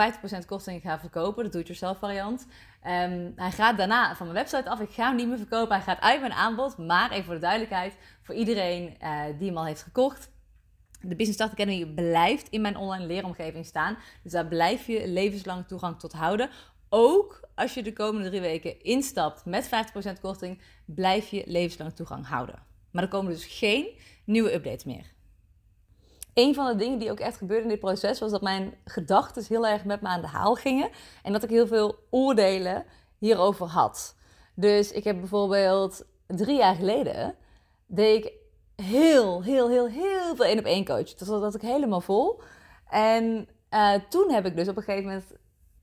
korting 0.46 0.82
ga 0.82 0.98
verkopen. 0.98 1.44
De 1.44 1.50
do-it-yourself 1.50 1.98
variant. 1.98 2.46
Um, 2.86 3.32
hij 3.36 3.50
gaat 3.50 3.76
daarna 3.76 4.16
van 4.16 4.26
mijn 4.26 4.38
website 4.38 4.70
af. 4.70 4.80
Ik 4.80 4.90
ga 4.90 5.06
hem 5.06 5.16
niet 5.16 5.28
meer 5.28 5.38
verkopen. 5.38 5.74
Hij 5.74 5.84
gaat 5.84 6.00
uit 6.00 6.20
mijn 6.20 6.32
aanbod. 6.32 6.78
Maar 6.78 7.10
even 7.10 7.24
voor 7.24 7.34
de 7.34 7.40
duidelijkheid, 7.40 7.96
voor 8.22 8.34
iedereen 8.34 8.96
uh, 9.02 9.24
die 9.38 9.48
hem 9.48 9.56
al 9.56 9.66
heeft 9.66 9.82
gekocht. 9.82 10.30
De 11.00 11.16
Business 11.16 11.32
Start 11.32 11.52
Academy 11.52 11.86
blijft 11.86 12.48
in 12.48 12.60
mijn 12.60 12.76
online 12.76 13.06
leeromgeving 13.06 13.66
staan. 13.66 13.98
Dus 14.22 14.32
daar 14.32 14.46
blijf 14.46 14.86
je 14.86 15.08
levenslang 15.08 15.66
toegang 15.66 15.98
tot 15.98 16.12
houden. 16.12 16.50
Ook 16.88 17.40
als 17.54 17.74
je 17.74 17.82
de 17.82 17.92
komende 17.92 18.28
drie 18.28 18.40
weken 18.40 18.82
instapt 18.82 19.44
met 19.44 19.68
50% 20.16 20.20
korting, 20.20 20.60
blijf 20.84 21.28
je 21.28 21.42
levenslang 21.46 21.94
toegang 21.94 22.26
houden. 22.26 22.62
Maar 22.90 23.02
er 23.02 23.08
komen 23.08 23.32
dus 23.32 23.44
geen 23.44 23.88
nieuwe 24.24 24.54
updates 24.54 24.84
meer. 24.84 25.16
Een 26.34 26.54
van 26.54 26.66
de 26.66 26.76
dingen 26.76 26.98
die 26.98 27.10
ook 27.10 27.20
echt 27.20 27.36
gebeurde 27.36 27.62
in 27.62 27.68
dit 27.68 27.78
proces 27.78 28.20
was 28.20 28.30
dat 28.30 28.42
mijn 28.42 28.74
gedachten 28.84 29.44
heel 29.48 29.66
erg 29.66 29.84
met 29.84 30.00
me 30.00 30.08
aan 30.08 30.20
de 30.20 30.26
haal 30.26 30.54
gingen. 30.54 30.90
En 31.22 31.32
dat 31.32 31.42
ik 31.42 31.50
heel 31.50 31.66
veel 31.66 31.98
oordelen 32.10 32.84
hierover 33.18 33.66
had. 33.66 34.16
Dus 34.54 34.92
ik 34.92 35.04
heb 35.04 35.18
bijvoorbeeld 35.18 36.04
drie 36.26 36.56
jaar 36.56 36.74
geleden 36.74 37.34
deed 37.86 38.24
ik 38.24 38.32
heel, 38.82 39.42
heel, 39.42 39.68
heel, 39.68 39.88
heel 39.88 40.36
veel 40.36 40.44
één 40.44 40.58
op 40.58 40.64
één 40.64 40.84
coach. 40.84 41.14
Dus 41.14 41.28
dat 41.28 41.54
ik 41.54 41.60
helemaal 41.60 42.00
vol. 42.00 42.40
En 42.88 43.48
uh, 43.70 43.94
toen 44.08 44.30
heb 44.32 44.46
ik 44.46 44.56
dus 44.56 44.68
op 44.68 44.76
een 44.76 44.82
gegeven 44.82 45.06
moment 45.08 45.32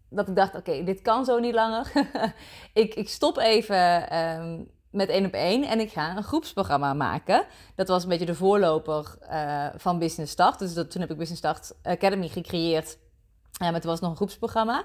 dat 0.09 0.27
ik 0.27 0.35
dacht, 0.35 0.55
oké, 0.55 0.83
dit 0.83 1.01
kan 1.01 1.25
zo 1.25 1.39
niet 1.39 1.53
langer. 1.53 1.91
ik, 2.73 2.95
ik 2.95 3.09
stop 3.09 3.37
even 3.37 4.17
um, 4.19 4.69
met 4.89 5.09
één 5.09 5.25
op 5.25 5.33
één 5.33 5.63
en 5.63 5.79
ik 5.79 5.91
ga 5.91 6.17
een 6.17 6.23
groepsprogramma 6.23 6.93
maken. 6.93 7.45
Dat 7.75 7.87
was 7.87 8.03
een 8.03 8.09
beetje 8.09 8.25
de 8.25 8.35
voorloper 8.35 9.17
uh, 9.31 9.67
van 9.75 9.99
Business 9.99 10.31
Start. 10.31 10.59
Dus 10.59 10.73
dat, 10.73 10.91
toen 10.91 11.01
heb 11.01 11.11
ik 11.11 11.17
Business 11.17 11.41
Start 11.41 11.73
Academy 11.83 12.27
gecreëerd. 12.27 12.97
Uh, 12.97 13.59
maar 13.59 13.73
het 13.73 13.83
was 13.83 13.99
nog 13.99 14.09
een 14.09 14.15
groepsprogramma. 14.15 14.83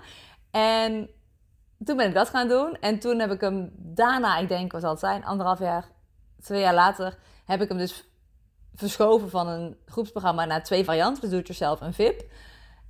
En 0.50 1.11
toen 1.85 1.97
ben 1.97 2.09
ik 2.09 2.14
dat 2.14 2.29
gaan 2.29 2.49
doen. 2.49 2.76
En 2.81 2.99
toen 2.99 3.19
heb 3.19 3.31
ik 3.31 3.40
hem 3.40 3.73
daarna, 3.76 4.38
ik 4.38 4.49
denk, 4.49 4.73
zal 4.79 4.90
het 4.90 5.00
zijn, 5.00 5.25
anderhalf 5.25 5.59
jaar, 5.59 5.88
twee 6.40 6.61
jaar 6.61 6.75
later, 6.75 7.19
heb 7.50 7.62
ik 7.62 7.69
hem 7.69 7.78
dus 7.78 8.04
verschoven 8.75 9.30
van 9.30 9.49
een 9.49 9.76
groepsprogramma 9.87 10.45
naar 10.45 10.64
twee 10.64 10.85
varianten. 10.85 11.21
Dus 11.21 11.30
doe 11.30 11.38
het 11.38 11.49
jezelf 11.49 11.80
en 11.80 11.95
VIP. 11.95 12.21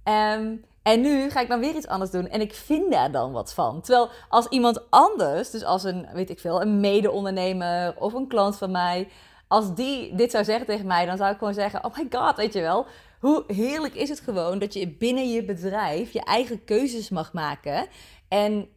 Um, 0.05 0.65
en 0.83 1.01
nu 1.01 1.31
ga 1.31 1.41
ik 1.41 1.49
dan 1.49 1.61
weer 1.61 1.75
iets 1.75 1.87
anders 1.87 2.11
doen 2.11 2.29
en 2.29 2.41
ik 2.41 2.55
vind 2.55 2.93
daar 2.93 3.11
dan 3.13 3.33
wat 3.33 3.55
van. 3.55 3.81
Terwijl 3.81 4.11
als 4.29 4.47
iemand 4.47 4.91
anders, 4.91 5.51
dus 5.51 5.65
als 5.65 5.85
een, 5.85 6.09
weet 6.13 6.31
ik 6.31 6.39
veel, 6.39 6.63
een 6.63 6.81
mede-ondernemer 6.81 7.95
of 7.99 8.13
een 8.13 8.29
klant 8.29 8.57
van 8.57 8.71
mij, 8.71 9.09
als 9.49 9.75
die 9.75 10.15
dit 10.15 10.31
zou 10.31 10.45
zeggen 10.45 10.67
tegen 10.67 10.87
mij, 10.87 11.07
dan 11.07 11.17
zou 11.17 11.33
ik 11.33 11.39
gewoon 11.39 11.55
zeggen: 11.55 11.85
Oh 11.85 11.97
my 11.97 12.07
god, 12.11 12.37
weet 12.37 12.53
je 12.53 12.61
wel. 12.61 12.87
Hoe 13.21 13.45
heerlijk 13.47 13.95
is 13.95 14.09
het 14.09 14.21
gewoon 14.21 14.59
dat 14.59 14.75
je 14.75 14.89
binnen 14.89 15.31
je 15.31 15.45
bedrijf 15.45 16.13
je 16.13 16.25
eigen 16.25 16.65
keuzes 16.65 17.09
mag 17.09 17.33
maken. 17.33 17.87
En 18.29 18.69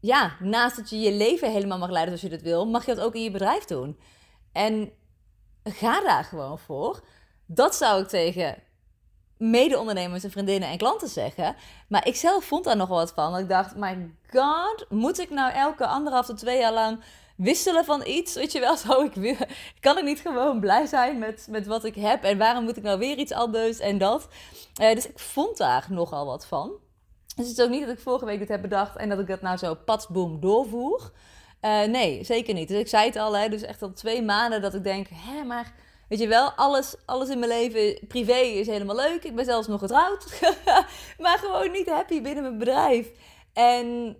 ja, 0.00 0.32
naast 0.40 0.76
dat 0.76 0.90
je 0.90 0.98
je 0.98 1.12
leven 1.12 1.52
helemaal 1.52 1.78
mag 1.78 1.90
leiden 1.90 2.18
zoals 2.18 2.32
je 2.34 2.40
dat 2.40 2.50
wil, 2.50 2.66
mag 2.66 2.86
je 2.86 2.94
dat 2.94 3.04
ook 3.04 3.14
in 3.14 3.22
je 3.22 3.30
bedrijf 3.30 3.64
doen. 3.64 3.98
En 4.52 4.90
ga 5.72 6.00
daar 6.00 6.24
gewoon 6.24 6.58
voor. 6.58 7.00
Dat 7.46 7.74
zou 7.74 8.02
ik 8.02 8.08
tegen 8.08 8.56
mede-ondernemers 9.38 10.24
en 10.24 10.30
vriendinnen 10.30 10.68
en 10.68 10.78
klanten 10.78 11.08
zeggen. 11.08 11.56
Maar 11.88 12.06
ik 12.06 12.16
zelf 12.16 12.44
vond 12.44 12.64
daar 12.64 12.76
nog 12.76 12.88
wat 12.88 13.12
van. 13.12 13.38
Ik 13.38 13.48
dacht, 13.48 13.76
my 13.76 14.10
god, 14.30 14.86
moet 14.88 15.18
ik 15.18 15.30
nou 15.30 15.52
elke 15.52 15.86
anderhalf 15.86 16.26
tot 16.26 16.38
twee 16.38 16.58
jaar 16.58 16.72
lang 16.72 17.00
wisselen 17.36 17.84
van 17.84 18.06
iets? 18.06 18.34
Weet 18.34 18.52
je 18.52 18.60
wel, 18.60 18.76
zo 18.86 19.02
ik. 19.02 19.46
Kan 19.80 19.98
ik 19.98 20.04
niet 20.04 20.20
gewoon 20.20 20.60
blij 20.60 20.86
zijn 20.86 21.18
met, 21.18 21.46
met 21.50 21.66
wat 21.66 21.84
ik 21.84 21.94
heb? 21.94 22.24
En 22.24 22.38
waarom 22.38 22.64
moet 22.64 22.76
ik 22.76 22.82
nou 22.82 22.98
weer 22.98 23.16
iets 23.16 23.32
anders 23.32 23.78
en 23.78 23.98
dat? 23.98 24.28
Uh, 24.80 24.94
dus 24.94 25.08
ik 25.08 25.18
vond 25.18 25.56
daar 25.56 25.86
nogal 25.88 26.26
wat 26.26 26.46
van. 26.46 26.72
Dus 27.36 27.48
het 27.48 27.58
is 27.58 27.64
ook 27.64 27.70
niet 27.70 27.86
dat 27.86 27.96
ik 27.96 28.02
vorige 28.02 28.24
week 28.24 28.38
dit 28.38 28.48
heb 28.48 28.62
bedacht 28.62 28.96
en 28.96 29.08
dat 29.08 29.18
ik 29.18 29.26
dat 29.26 29.40
nou 29.40 29.56
zo 29.56 29.74
patsboom 29.74 30.40
doorvoer. 30.40 31.12
Uh, 31.62 31.84
nee, 31.84 32.24
zeker 32.24 32.54
niet. 32.54 32.68
Dus 32.68 32.80
ik 32.80 32.88
zei 32.88 33.06
het 33.06 33.16
al, 33.16 33.36
hè, 33.36 33.48
dus 33.48 33.62
echt 33.62 33.82
al 33.82 33.92
twee 33.92 34.22
maanden 34.22 34.62
dat 34.62 34.74
ik 34.74 34.84
denk, 34.84 35.06
hè, 35.12 35.44
maar 35.44 35.74
Weet 36.08 36.18
je 36.18 36.28
wel, 36.28 36.50
alles, 36.50 36.96
alles 37.06 37.28
in 37.28 37.38
mijn 37.38 37.50
leven, 37.50 38.06
privé 38.06 38.38
is 38.38 38.66
helemaal 38.66 38.96
leuk. 38.96 39.24
Ik 39.24 39.34
ben 39.34 39.44
zelfs 39.44 39.66
nog 39.66 39.80
getrouwd. 39.80 40.40
maar 41.18 41.38
gewoon 41.38 41.70
niet 41.70 41.88
happy 41.88 42.22
binnen 42.22 42.42
mijn 42.42 42.58
bedrijf. 42.58 43.10
En 43.52 44.16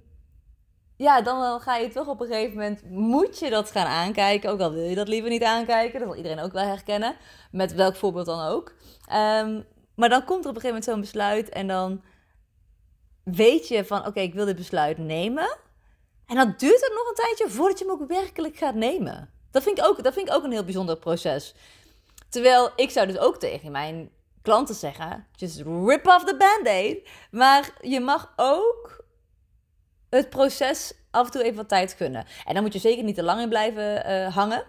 ja, 0.97 1.23
dan 1.23 1.61
ga 1.61 1.77
je 1.77 1.89
toch 1.89 2.07
op 2.07 2.21
een 2.21 2.27
gegeven 2.27 2.55
moment, 2.55 2.83
moet 2.91 3.39
je 3.39 3.51
dat 3.51 3.71
gaan 3.71 3.87
aankijken. 3.87 4.51
Ook 4.51 4.61
al 4.61 4.73
wil 4.73 4.85
je 4.85 4.95
dat 4.95 5.09
liever 5.09 5.31
niet 5.31 5.43
aankijken. 5.43 5.99
Dat 5.99 6.09
zal 6.09 6.17
iedereen 6.17 6.41
ook 6.41 6.53
wel 6.53 6.65
herkennen. 6.65 7.17
Met 7.51 7.75
welk 7.75 7.97
voorbeeld 7.97 8.27
dan 8.27 8.47
ook. 8.47 8.75
Um, 9.13 9.67
maar 9.95 10.09
dan 10.09 10.25
komt 10.25 10.45
er 10.45 10.51
op 10.51 10.57
een 10.57 10.61
gegeven 10.61 10.69
moment 10.69 10.85
zo'n 10.85 11.01
besluit. 11.01 11.49
En 11.49 11.67
dan 11.67 12.03
weet 13.25 13.69
je 13.69 13.85
van, 13.85 14.07
oké, 14.07 14.21
ik 14.21 14.35
wil 14.35 14.45
dit 14.45 14.57
besluit 14.57 14.99
nemen. 14.99 15.57
En 16.29 16.37
dan 16.37 16.55
duurt 16.57 16.81
het 16.81 16.93
nog 16.95 17.09
een 17.09 17.15
tijdje 17.15 17.49
voordat 17.49 17.79
je 17.79 17.85
hem 17.85 17.95
ook 17.95 18.09
werkelijk 18.09 18.57
gaat 18.57 18.75
nemen. 18.75 19.31
Dat 19.51 19.63
vind 19.63 19.79
ik 19.79 19.85
ook, 19.85 20.03
dat 20.03 20.13
vind 20.13 20.29
ik 20.29 20.35
ook 20.35 20.45
een 20.45 20.53
heel 20.53 20.65
bijzonder 20.65 20.97
proces. 20.97 21.55
Terwijl 22.29 22.71
ik 22.77 22.91
zou 22.91 23.07
dus 23.07 23.19
ook 23.19 23.39
tegen 23.39 23.71
mijn 23.71 24.11
klanten 24.43 24.75
zeggen: 24.75 25.27
just 25.37 25.61
rip 25.61 26.07
off 26.07 26.25
the 26.25 26.37
band-aid. 26.37 27.09
Maar 27.31 27.71
je 27.81 28.01
mag 28.01 28.33
ook 28.37 29.05
het 30.11 30.31
proces 30.31 30.93
af 31.11 31.27
en 31.27 31.33
toe 31.33 31.43
even 31.43 31.57
wat 31.57 31.69
tijd 31.69 31.93
gunnen. 31.93 32.27
En 32.45 32.55
dan 32.55 32.63
moet 32.63 32.73
je 32.73 32.79
zeker 32.79 33.05
niet 33.05 33.15
te 33.15 33.23
lang 33.23 33.41
in 33.41 33.49
blijven 33.49 34.11
uh, 34.11 34.35
hangen. 34.35 34.65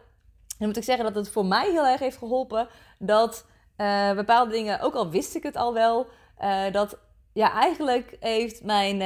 Dan 0.58 0.68
moet 0.68 0.78
ik 0.78 0.84
zeggen 0.84 1.06
dat 1.06 1.16
het 1.16 1.30
voor 1.30 1.46
mij 1.46 1.72
heel 1.72 1.86
erg 1.86 2.00
heeft 2.00 2.18
geholpen 2.18 2.68
dat 3.00 3.46
uh, 3.78 4.14
bepaalde 4.14 4.52
dingen, 4.52 4.80
ook 4.80 4.94
al 4.94 5.10
wist 5.10 5.36
ik 5.36 5.44
het 5.44 5.56
al 5.56 5.74
wel, 5.74 6.08
uh, 6.42 6.72
dat 6.72 6.98
ja, 7.34 7.54
eigenlijk 7.54 8.18
heeft 8.20 8.64
mijn 8.64 8.98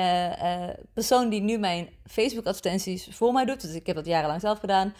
persoon 0.93 1.29
die 1.29 1.41
nu 1.41 1.57
mijn 1.57 1.89
Facebook-advertenties 2.05 3.07
voor 3.11 3.33
mij 3.33 3.45
doet, 3.45 3.61
dus 3.61 3.73
ik 3.73 3.85
heb 3.85 3.95
dat 3.95 4.05
jarenlang 4.05 4.41
zelf 4.41 4.59
gedaan. 4.59 4.93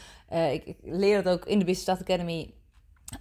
ik, 0.52 0.66
ik 0.66 0.78
leer 0.82 1.24
dat 1.24 1.34
ook 1.34 1.46
in 1.46 1.60
de 1.60 1.66
Business 1.66 1.82
Start 1.82 2.02
Academy 2.02 2.54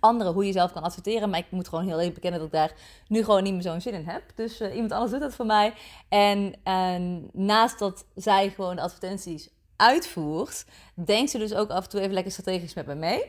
anderen 0.01 0.33
hoe 0.33 0.47
je 0.47 0.53
zelf 0.53 0.73
kan 0.73 0.83
adverteren. 0.83 1.31
Maar 1.31 1.39
ik 1.39 1.51
moet 1.51 1.69
gewoon 1.69 1.87
heel 1.87 2.01
even 2.01 2.15
bekennen 2.15 2.41
dat 2.41 2.49
ik 2.49 2.55
daar 2.55 2.73
nu 3.09 3.25
gewoon 3.25 3.43
niet 3.43 3.53
meer 3.53 3.63
zo'n 3.63 3.81
zin 3.81 3.95
in 3.95 4.09
heb. 4.09 4.23
Dus 4.35 4.61
iemand 4.61 4.93
anders 4.93 5.11
doet 5.11 5.21
dat 5.21 5.35
voor 5.35 5.47
mij. 5.47 5.75
En, 6.09 6.55
en 6.63 7.29
naast 7.33 7.79
dat 7.79 8.07
zij 8.15 8.51
gewoon 8.51 8.77
de 8.77 8.83
advertenties 8.83 9.49
uitvoert, 9.77 10.65
denkt 10.95 11.31
ze 11.31 11.39
dus 11.39 11.55
ook 11.55 11.71
af 11.71 11.85
en 11.85 11.91
toe 11.91 12.01
even 12.01 12.13
lekker 12.13 12.33
strategisch 12.33 12.75
met 12.75 12.87
me 12.87 12.95
mee. 12.95 13.23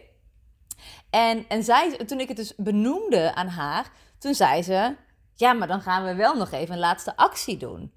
En, 1.10 1.46
en 1.48 1.64
zij, 1.64 1.98
toen 2.06 2.20
ik 2.20 2.28
het 2.28 2.38
dus 2.38 2.56
benoemde 2.56 3.36
aan 3.36 3.48
haar, 3.48 3.92
toen 4.18 4.34
zei 4.34 4.64
ze: 4.64 4.96
Ja, 5.36 5.54
maar 5.54 5.68
dan 5.68 5.82
gaan 5.82 6.04
we 6.04 6.16
wel 6.16 6.36
nog 6.36 6.52
even 6.52 6.74
een 6.74 6.80
laatste 6.80 7.16
actie 7.16 7.58
doen. 7.58 7.92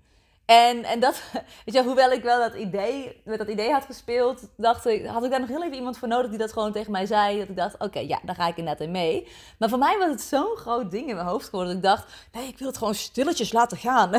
En, 0.47 0.85
en 0.85 1.01
dat, 1.01 1.23
weet 1.65 1.75
je, 1.75 1.83
hoewel 1.83 2.11
ik 2.11 2.23
wel 2.23 2.39
dat 2.39 2.55
idee, 2.55 3.21
met 3.25 3.39
dat 3.39 3.49
idee 3.49 3.73
had 3.73 3.85
gespeeld, 3.85 4.49
dacht 4.57 4.87
ik, 4.87 5.07
had 5.07 5.25
ik 5.25 5.31
daar 5.31 5.41
nog 5.41 5.49
heel 5.49 5.63
even 5.63 5.77
iemand 5.77 5.99
voor 5.99 6.09
nodig 6.09 6.31
die 6.31 6.39
dat 6.39 6.53
gewoon 6.53 6.73
tegen 6.73 6.93
mij 6.93 7.07
zei. 7.07 7.39
Dat 7.39 7.49
ik 7.49 7.57
dacht, 7.57 7.79
oké, 7.79 7.99
ja, 7.99 8.21
daar 8.23 8.35
ga 8.35 8.47
ik 8.47 8.57
inderdaad 8.57 8.87
in 8.87 8.91
mee. 8.91 9.29
Maar 9.59 9.69
voor 9.69 9.79
mij 9.79 9.99
was 9.99 10.09
het 10.09 10.21
zo'n 10.21 10.57
groot 10.57 10.91
ding 10.91 11.09
in 11.09 11.15
mijn 11.15 11.27
hoofd 11.27 11.49
geworden 11.49 11.81
dat 11.81 11.83
ik 11.83 11.97
dacht, 11.97 12.13
nee, 12.33 12.49
ik 12.49 12.59
wil 12.59 12.69
het 12.69 12.77
gewoon 12.79 12.95
stilletjes 12.95 13.53
laten 13.53 13.77
gaan. 13.77 14.11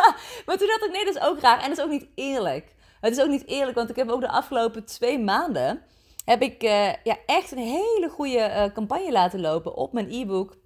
maar 0.46 0.56
toen 0.56 0.68
dacht 0.68 0.84
ik, 0.84 0.90
nee, 0.92 1.04
dat 1.04 1.14
is 1.14 1.22
ook 1.22 1.40
raar 1.40 1.60
en 1.60 1.68
dat 1.68 1.78
is 1.78 1.84
ook 1.84 1.90
niet 1.90 2.08
eerlijk. 2.14 2.74
Het 3.00 3.16
is 3.16 3.22
ook 3.22 3.30
niet 3.30 3.46
eerlijk, 3.46 3.76
want 3.76 3.90
ik 3.90 3.96
heb 3.96 4.10
ook 4.10 4.20
de 4.20 4.28
afgelopen 4.28 4.84
twee 4.84 5.18
maanden, 5.18 5.82
heb 6.24 6.42
ik 6.42 6.62
uh, 6.62 6.92
ja, 7.04 7.16
echt 7.26 7.52
een 7.52 7.58
hele 7.58 8.08
goede 8.08 8.38
uh, 8.38 8.64
campagne 8.74 9.12
laten 9.12 9.40
lopen 9.40 9.74
op 9.74 9.92
mijn 9.92 10.10
e-book 10.10 10.56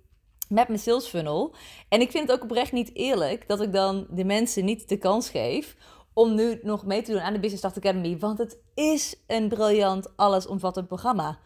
met 0.50 0.69
mijn 0.69 0.80
sales 0.80 1.07
funnel. 1.07 1.54
En 1.88 2.00
ik 2.00 2.11
vind 2.11 2.28
het 2.28 2.37
ook 2.37 2.42
oprecht 2.42 2.73
niet 2.73 2.90
eerlijk 2.95 3.49
dat 3.49 3.61
ik 3.61 3.73
dan 3.73 4.07
de 4.11 4.25
mensen 4.25 4.64
niet 4.64 4.88
de 4.88 4.97
kans 4.97 5.30
geef 5.30 5.76
om 6.12 6.35
nu 6.35 6.59
nog 6.62 6.85
mee 6.85 7.02
te 7.02 7.12
doen 7.12 7.21
aan 7.21 7.33
de 7.33 7.40
Business 7.40 7.66
Start 7.66 7.85
Academy. 7.85 8.19
Want 8.19 8.38
het 8.38 8.59
is 8.75 9.16
een 9.26 9.49
briljant, 9.49 10.16
allesomvattend 10.16 10.87
programma. 10.87 11.38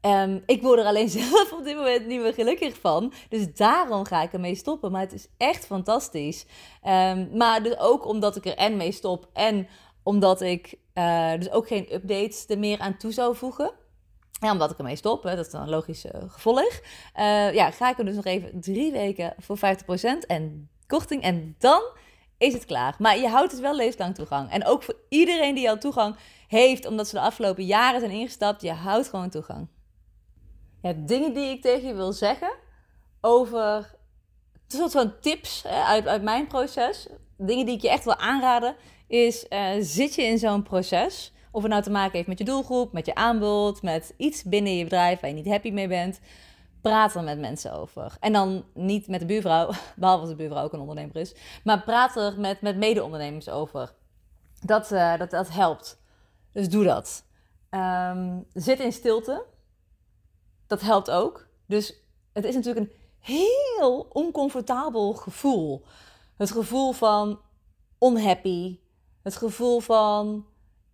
Um, 0.00 0.42
ik 0.46 0.62
word 0.62 0.78
er 0.78 0.84
alleen 0.84 1.08
zelf 1.18 1.52
op 1.52 1.64
dit 1.64 1.76
moment 1.76 2.06
niet 2.06 2.20
meer 2.20 2.34
gelukkig 2.34 2.78
van. 2.80 3.12
Dus 3.28 3.54
daarom 3.54 4.04
ga 4.04 4.22
ik 4.22 4.32
ermee 4.32 4.54
stoppen. 4.54 4.92
Maar 4.92 5.00
het 5.00 5.12
is 5.12 5.28
echt 5.36 5.66
fantastisch. 5.66 6.46
Um, 6.84 7.30
maar 7.36 7.62
dus 7.62 7.78
ook 7.78 8.06
omdat 8.06 8.36
ik 8.36 8.46
er 8.46 8.56
en 8.56 8.76
mee 8.76 8.92
stop. 8.92 9.28
En 9.32 9.68
omdat 10.02 10.40
ik 10.40 10.78
uh, 10.94 11.32
dus 11.38 11.50
ook 11.50 11.66
geen 11.66 11.94
updates 11.94 12.44
er 12.48 12.58
meer 12.58 12.78
aan 12.78 12.96
toe 12.96 13.12
zou 13.12 13.36
voegen. 13.36 13.72
Omdat 14.40 14.70
ik 14.70 14.78
ermee 14.78 14.96
stop, 14.96 15.22
dat 15.22 15.38
is 15.38 15.50
dan 15.50 15.62
een 15.62 15.68
logisch 15.68 16.04
uh, 16.04 16.12
gevolg. 16.26 16.80
Uh, 17.16 17.54
ja, 17.54 17.70
ga 17.70 17.90
ik 17.90 17.98
er 17.98 18.04
dus 18.04 18.14
nog 18.14 18.24
even 18.24 18.60
drie 18.60 18.92
weken 18.92 19.34
voor 19.38 19.58
50% 19.58 19.60
en 20.26 20.68
korting. 20.86 21.22
En 21.22 21.54
dan 21.58 21.82
is 22.38 22.52
het 22.52 22.64
klaar. 22.64 22.94
Maar 22.98 23.18
je 23.18 23.28
houdt 23.28 23.52
het 23.52 23.60
wel 23.60 23.74
levenslang 23.74 24.14
toegang. 24.14 24.50
En 24.50 24.66
ook 24.66 24.82
voor 24.82 24.96
iedereen 25.08 25.54
die 25.54 25.70
al 25.70 25.78
toegang 25.78 26.16
heeft, 26.48 26.86
omdat 26.86 27.08
ze 27.08 27.14
de 27.14 27.20
afgelopen 27.20 27.64
jaren 27.64 28.00
zijn 28.00 28.12
ingestapt, 28.12 28.62
je 28.62 28.72
houdt 28.72 29.08
gewoon 29.08 29.30
toegang. 29.30 29.68
Ja, 30.82 30.92
dingen 30.96 31.34
die 31.34 31.50
ik 31.50 31.62
tegen 31.62 31.88
je 31.88 31.94
wil 31.94 32.12
zeggen 32.12 32.54
over 33.20 33.94
een 34.68 34.78
soort 34.78 34.92
van 34.92 35.20
tips 35.20 35.62
hè, 35.62 35.82
uit, 35.82 36.06
uit 36.06 36.22
mijn 36.22 36.46
proces. 36.46 37.06
Dingen 37.36 37.66
die 37.66 37.74
ik 37.74 37.82
je 37.82 37.90
echt 37.90 38.04
wil 38.04 38.16
aanraden, 38.16 38.76
is 39.06 39.46
uh, 39.50 39.70
zit 39.80 40.14
je 40.14 40.22
in 40.22 40.38
zo'n 40.38 40.62
proces 40.62 41.32
of 41.50 41.62
het 41.62 41.70
nou 41.70 41.82
te 41.82 41.90
maken 41.90 42.12
heeft 42.12 42.28
met 42.28 42.38
je 42.38 42.44
doelgroep, 42.44 42.92
met 42.92 43.06
je 43.06 43.14
aanbod, 43.14 43.82
met 43.82 44.14
iets 44.16 44.42
binnen 44.42 44.76
je 44.76 44.84
bedrijf 44.84 45.20
waar 45.20 45.30
je 45.30 45.36
niet 45.36 45.48
happy 45.48 45.70
mee 45.70 45.88
bent. 45.88 46.20
praat 46.80 47.14
er 47.14 47.22
met 47.22 47.38
mensen 47.38 47.72
over. 47.72 48.16
En 48.20 48.32
dan 48.32 48.64
niet 48.74 49.08
met 49.08 49.20
de 49.20 49.26
buurvrouw, 49.26 49.70
behalve 49.96 50.20
als 50.20 50.30
de 50.30 50.36
buurvrouw 50.36 50.64
ook 50.64 50.72
een 50.72 50.80
ondernemer 50.80 51.16
is. 51.16 51.34
Maar 51.64 51.82
praat 51.82 52.16
er 52.16 52.40
met, 52.40 52.60
met 52.60 52.76
mede-ondernemers 52.76 53.48
over. 53.48 53.94
Dat, 54.60 54.92
uh, 54.92 55.18
dat, 55.18 55.30
dat 55.30 55.48
helpt. 55.48 55.98
Dus 56.52 56.68
doe 56.68 56.84
dat. 56.84 57.24
Um, 57.70 58.46
zit 58.52 58.80
in 58.80 58.92
stilte. 58.92 59.44
Dat 60.66 60.80
helpt 60.80 61.10
ook. 61.10 61.46
Dus 61.66 61.94
het 62.32 62.44
is 62.44 62.54
natuurlijk 62.54 62.86
een 62.86 62.96
heel 63.18 64.06
oncomfortabel 64.12 65.12
gevoel. 65.12 65.84
Het 66.36 66.50
gevoel 66.50 66.92
van 66.92 67.40
unhappy. 68.00 68.78
Het 69.22 69.36
gevoel 69.36 69.80
van 69.80 70.46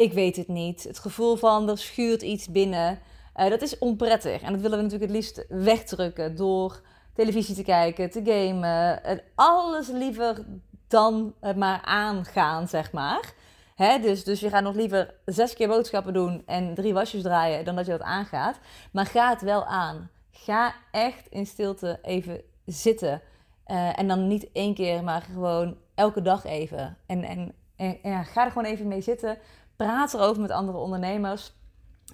ik 0.03 0.13
weet 0.13 0.37
het 0.37 0.49
niet. 0.49 0.85
Het 0.85 0.99
gevoel 0.99 1.37
van 1.37 1.69
er 1.69 1.79
schuurt 1.79 2.23
iets 2.23 2.49
binnen. 2.49 2.99
Uh, 3.37 3.49
dat 3.49 3.63
is 3.63 3.79
onprettig. 3.79 4.43
En 4.43 4.53
dat 4.53 4.61
willen 4.61 4.77
we 4.77 4.83
natuurlijk 4.83 5.13
het 5.13 5.21
liefst 5.21 5.45
wegdrukken 5.49 6.37
door 6.37 6.81
televisie 7.15 7.55
te 7.55 7.63
kijken, 7.63 8.11
te 8.11 8.21
gamen. 8.25 9.05
En 9.05 9.21
alles 9.35 9.89
liever 9.89 10.45
dan 10.89 11.35
het 11.41 11.57
maar 11.57 11.81
aangaan, 11.83 12.69
zeg 12.69 12.93
maar. 12.93 13.33
Hè? 13.75 13.99
Dus, 13.99 14.25
dus 14.25 14.41
je 14.41 14.49
gaat 14.49 14.63
nog 14.63 14.75
liever 14.75 15.15
zes 15.25 15.55
keer 15.55 15.69
boodschappen 15.69 16.13
doen 16.13 16.43
en 16.47 16.75
drie 16.75 16.93
wasjes 16.93 17.23
draaien 17.23 17.65
dan 17.65 17.77
dat 17.77 17.87
je 17.87 17.93
dat 17.93 18.03
aangaat. 18.03 18.59
Maar 18.93 19.07
ga 19.07 19.31
het 19.31 19.43
wel 19.43 19.65
aan. 19.65 20.11
Ga 20.31 20.75
echt 20.91 21.27
in 21.29 21.47
stilte 21.47 21.99
even 22.03 22.41
zitten. 22.67 23.23
Uh, 23.67 23.99
en 23.99 24.09
dan 24.09 24.27
niet 24.27 24.53
één 24.53 24.75
keer, 24.75 25.05
maar 25.05 25.23
gewoon 25.23 25.77
elke 25.95 26.23
dag 26.23 26.45
even. 26.45 26.97
En, 27.07 27.25
en, 27.25 27.55
en 27.77 27.99
ja, 28.03 28.23
ga 28.23 28.45
er 28.45 28.51
gewoon 28.51 28.73
even 28.73 28.89
mee 28.89 29.01
zitten. 29.01 29.39
Praat 29.83 30.15
erover 30.15 30.41
met 30.41 30.51
andere 30.51 30.79
ondernemers. 30.79 31.53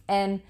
En 0.06 0.42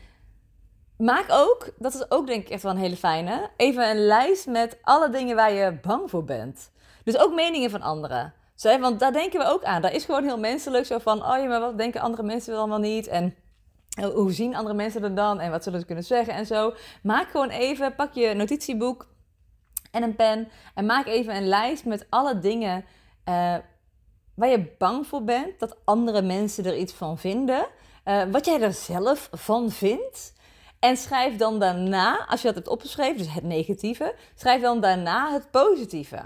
maak 0.96 1.26
ook, 1.30 1.70
dat 1.78 1.94
is 1.94 2.10
ook 2.10 2.26
denk 2.26 2.42
ik 2.42 2.50
echt 2.50 2.62
wel 2.62 2.72
een 2.72 2.78
hele 2.78 2.96
fijne, 2.96 3.50
even 3.56 3.90
een 3.90 4.06
lijst 4.06 4.46
met 4.46 4.78
alle 4.82 5.10
dingen 5.10 5.36
waar 5.36 5.52
je 5.52 5.78
bang 5.82 6.10
voor 6.10 6.24
bent. 6.24 6.70
Dus 7.04 7.18
ook 7.18 7.34
meningen 7.34 7.70
van 7.70 7.82
anderen. 7.82 8.34
Zo, 8.54 8.78
want 8.78 9.00
daar 9.00 9.12
denken 9.12 9.38
we 9.40 9.46
ook 9.46 9.64
aan. 9.64 9.82
Dat 9.82 9.92
is 9.92 10.04
gewoon 10.04 10.24
heel 10.24 10.38
menselijk. 10.38 10.86
Zo 10.86 10.98
van, 10.98 11.22
oh 11.22 11.38
ja, 11.38 11.44
maar 11.44 11.60
wat 11.60 11.78
denken 11.78 12.00
andere 12.00 12.22
mensen 12.22 12.50
wel 12.50 12.60
allemaal 12.60 12.78
niet? 12.78 13.06
En 13.06 13.34
hoe 14.12 14.32
zien 14.32 14.56
andere 14.56 14.74
mensen 14.74 15.02
er 15.02 15.14
dan? 15.14 15.40
En 15.40 15.50
wat 15.50 15.62
zullen 15.62 15.80
ze 15.80 15.86
kunnen 15.86 16.04
zeggen? 16.04 16.34
En 16.34 16.46
zo. 16.46 16.74
Maak 17.02 17.30
gewoon 17.30 17.50
even, 17.50 17.94
pak 17.94 18.12
je 18.12 18.34
notitieboek 18.34 19.06
en 19.90 20.02
een 20.02 20.16
pen. 20.16 20.48
En 20.74 20.86
maak 20.86 21.06
even 21.06 21.36
een 21.36 21.48
lijst 21.48 21.84
met 21.84 22.06
alle 22.08 22.38
dingen 22.38 22.84
uh, 23.28 23.54
waar 24.38 24.48
je 24.48 24.74
bang 24.78 25.06
voor 25.06 25.24
bent. 25.24 25.58
Dat 25.58 25.76
andere 25.84 26.22
mensen 26.22 26.64
er 26.64 26.76
iets 26.76 26.92
van 26.92 27.18
vinden. 27.18 27.66
Uh, 28.04 28.22
wat 28.30 28.44
jij 28.44 28.60
er 28.60 28.72
zelf 28.72 29.28
van 29.32 29.70
vindt. 29.70 30.32
En 30.78 30.96
schrijf 30.96 31.36
dan 31.36 31.58
daarna, 31.58 32.26
als 32.26 32.40
je 32.40 32.46
dat 32.46 32.56
hebt 32.56 32.68
opgeschreven, 32.68 33.16
dus 33.16 33.32
het 33.32 33.44
negatieve, 33.44 34.14
schrijf 34.34 34.62
dan 34.62 34.80
daarna 34.80 35.32
het 35.32 35.50
positieve. 35.50 36.18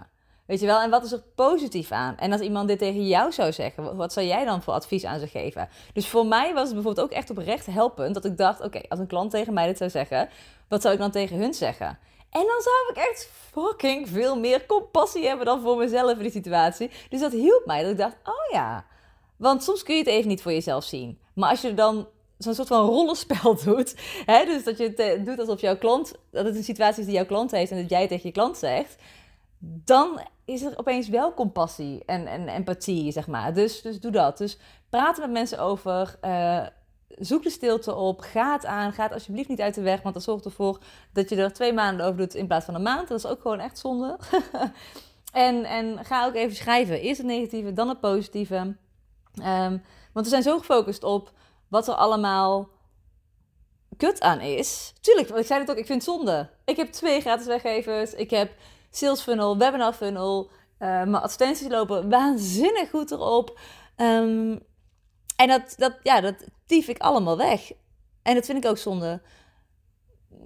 Weet 0.46 0.60
je 0.60 0.66
wel, 0.66 0.80
en 0.80 0.90
wat 0.90 1.04
is 1.04 1.12
er 1.12 1.22
positief 1.34 1.92
aan? 1.92 2.16
En 2.16 2.32
als 2.32 2.40
iemand 2.40 2.68
dit 2.68 2.78
tegen 2.78 3.06
jou 3.06 3.32
zou 3.32 3.52
zeggen, 3.52 3.96
wat 3.96 4.12
zou 4.12 4.26
jij 4.26 4.44
dan 4.44 4.62
voor 4.62 4.72
advies 4.72 5.04
aan 5.04 5.20
ze 5.20 5.26
geven? 5.26 5.68
Dus 5.92 6.08
voor 6.08 6.26
mij 6.26 6.54
was 6.54 6.64
het 6.64 6.74
bijvoorbeeld 6.74 7.06
ook 7.06 7.12
echt 7.12 7.30
oprecht 7.30 7.66
helpend 7.66 8.14
dat 8.14 8.24
ik 8.24 8.36
dacht: 8.36 8.60
oké, 8.60 8.80
als 8.88 8.98
een 8.98 9.06
klant 9.06 9.30
tegen 9.30 9.52
mij 9.52 9.66
dit 9.66 9.78
zou 9.78 9.90
zeggen, 9.90 10.28
wat 10.68 10.82
zou 10.82 10.94
ik 10.94 11.00
dan 11.00 11.10
tegen 11.10 11.38
hun 11.38 11.54
zeggen? 11.54 11.98
En 12.32 12.46
dan 12.46 12.60
zou 12.62 12.76
ik 12.90 12.96
echt 12.96 13.30
fucking 13.50 14.08
veel 14.08 14.38
meer 14.38 14.66
compassie 14.66 15.26
hebben 15.26 15.46
dan 15.46 15.60
voor 15.60 15.76
mezelf 15.76 16.12
in 16.12 16.18
die 16.18 16.30
situatie. 16.30 16.90
Dus 17.08 17.20
dat 17.20 17.32
hielp 17.32 17.62
mij. 17.66 17.82
Dat 17.82 17.90
ik 17.90 17.98
dacht: 17.98 18.16
oh 18.24 18.52
ja. 18.52 18.86
Want 19.36 19.62
soms 19.62 19.82
kun 19.82 19.94
je 19.94 20.00
het 20.00 20.10
even 20.10 20.28
niet 20.28 20.42
voor 20.42 20.52
jezelf 20.52 20.84
zien. 20.84 21.18
Maar 21.34 21.50
als 21.50 21.60
je 21.60 21.74
dan 21.74 22.08
zo'n 22.38 22.54
soort 22.54 22.68
van 22.68 22.86
rollenspel 22.86 23.56
doet. 23.64 23.94
Hè? 24.26 24.44
Dus 24.44 24.64
dat 24.64 24.78
je 24.78 24.84
het 24.84 24.98
eh, 24.98 25.24
doet 25.24 25.38
alsof 25.38 25.60
jouw 25.60 25.78
klant, 25.78 26.12
dat 26.30 26.44
het 26.44 26.56
een 26.56 26.64
situatie 26.64 27.00
is 27.00 27.06
die 27.06 27.14
jouw 27.14 27.26
klant 27.26 27.50
heeft 27.50 27.70
en 27.70 27.80
dat 27.80 27.90
jij 27.90 28.08
tegen 28.08 28.26
je 28.26 28.32
klant 28.32 28.56
zegt. 28.56 28.96
Dan 29.58 30.20
is 30.44 30.62
er 30.62 30.78
opeens 30.78 31.08
wel 31.08 31.34
compassie 31.34 32.02
en, 32.06 32.26
en 32.26 32.48
empathie, 32.48 33.12
zeg 33.12 33.26
maar. 33.26 33.54
Dus, 33.54 33.82
dus 33.82 34.00
doe 34.00 34.10
dat. 34.10 34.38
Dus 34.38 34.58
praten 34.90 35.22
met 35.22 35.30
mensen 35.30 35.58
over. 35.58 36.18
Uh, 36.24 36.66
zoek 37.18 37.42
de 37.42 37.50
stilte 37.50 37.94
op. 37.94 38.20
Ga 38.20 38.52
het 38.52 38.66
aan. 38.66 38.92
Ga 38.92 39.02
het 39.02 39.12
alsjeblieft 39.12 39.48
niet 39.48 39.60
uit 39.60 39.74
de 39.74 39.82
weg. 39.82 40.02
Want 40.02 40.14
dat 40.14 40.22
zorgt 40.22 40.44
ervoor 40.44 40.78
dat 41.12 41.28
je 41.28 41.36
er 41.36 41.52
twee 41.52 41.72
maanden 41.72 42.06
over 42.06 42.18
doet 42.18 42.34
in 42.34 42.46
plaats 42.46 42.64
van 42.64 42.74
een 42.74 42.82
maand. 42.82 43.08
Dat 43.08 43.18
is 43.18 43.26
ook 43.26 43.40
gewoon 43.40 43.60
echt 43.60 43.78
zonde. 43.78 44.18
en, 45.32 45.64
en 45.64 46.04
ga 46.04 46.26
ook 46.26 46.34
even 46.34 46.56
schrijven. 46.56 47.00
Eerst 47.00 47.18
het 47.18 47.26
negatieve, 47.26 47.72
dan 47.72 47.88
het 47.88 48.00
positieve. 48.00 48.76
Um, 49.34 49.82
want 50.12 50.26
we 50.26 50.28
zijn 50.28 50.42
zo 50.42 50.58
gefocust 50.58 51.04
op 51.04 51.32
wat 51.68 51.88
er 51.88 51.94
allemaal 51.94 52.68
kut 53.96 54.20
aan 54.20 54.40
is. 54.40 54.92
Tuurlijk, 55.00 55.28
ik 55.28 55.46
zei 55.46 55.60
het 55.60 55.70
ook, 55.70 55.76
ik 55.76 55.86
vind 55.86 56.06
het 56.06 56.14
zonde. 56.14 56.48
Ik 56.64 56.76
heb 56.76 56.92
twee 56.92 57.20
gratis 57.20 57.46
weggevers. 57.46 58.14
Ik 58.14 58.30
heb 58.30 58.52
Sales 58.90 59.20
Funnel, 59.20 59.58
Webinar 59.58 59.92
Funnel. 59.92 60.50
Uh, 60.78 60.88
mijn 60.88 61.14
advertenties 61.14 61.68
lopen 61.68 62.10
waanzinnig 62.10 62.90
goed 62.90 63.10
erop. 63.10 63.58
Um, 63.96 64.60
en 65.42 65.48
dat, 65.48 65.74
dat, 65.76 65.94
ja, 66.02 66.20
dat 66.20 66.34
tief 66.66 66.88
ik 66.88 66.98
allemaal 66.98 67.36
weg. 67.36 67.72
En 68.22 68.34
dat 68.34 68.46
vind 68.46 68.64
ik 68.64 68.70
ook 68.70 68.78
zonde. 68.78 69.20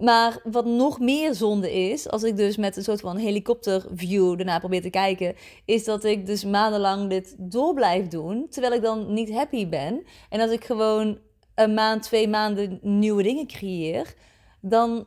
Maar 0.01 0.41
wat 0.45 0.65
nog 0.65 0.99
meer 0.99 1.35
zonde 1.35 1.73
is, 1.73 2.09
als 2.09 2.23
ik 2.23 2.37
dus 2.37 2.57
met 2.57 2.77
een 2.77 2.83
soort 2.83 3.01
van 3.01 3.17
helikopterview 3.17 4.39
ernaar 4.39 4.61
probeer 4.61 4.83
te 4.83 4.91
kijken, 4.91 5.35
is 5.65 5.85
dat 5.85 6.05
ik 6.05 6.27
dus 6.27 6.45
maandenlang 6.45 7.11
dit 7.11 7.35
door 7.39 7.75
blijf 7.75 8.09
doen, 8.09 8.47
terwijl 8.51 8.75
ik 8.75 8.83
dan 8.83 9.13
niet 9.13 9.33
happy 9.33 9.69
ben. 9.69 10.05
En 10.31 10.41
als 10.41 10.51
ik 10.51 10.65
gewoon 10.65 11.19
een 11.55 11.75
maand, 11.75 12.03
twee 12.03 12.29
maanden 12.29 12.79
nieuwe 12.83 13.23
dingen 13.23 13.47
creëer, 13.47 14.15
dan 14.61 15.07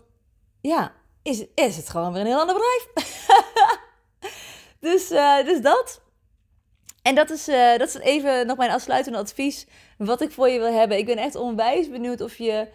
ja, 0.62 0.94
is, 1.24 1.46
is 1.56 1.78
het 1.78 1.90
gewoon 1.90 2.14
weer 2.14 2.22
een 2.22 2.28
heel 2.28 2.40
ander 2.40 2.56
bedrijf. 2.56 2.88
dus, 4.90 5.12
uh, 5.12 5.46
dus 5.46 5.62
dat. 5.62 6.02
En 7.10 7.16
dat 7.16 7.30
is, 7.30 7.50
uh, 7.50 7.78
dat 7.78 7.88
is 7.88 7.98
even 7.98 8.48
nog 8.48 8.58
mijn 8.58 8.72
afsluitende 8.72 9.18
advies. 9.18 9.68
Wat 9.98 10.22
ik 10.22 10.32
voor 10.32 10.50
je 10.50 10.60
wil 10.60 10.74
hebben. 10.74 10.98
Ik 10.98 11.06
ben 11.06 11.18
echt 11.18 11.36
onwijs 11.36 11.90
benieuwd 11.90 12.22
of 12.22 12.38
je 12.38 12.68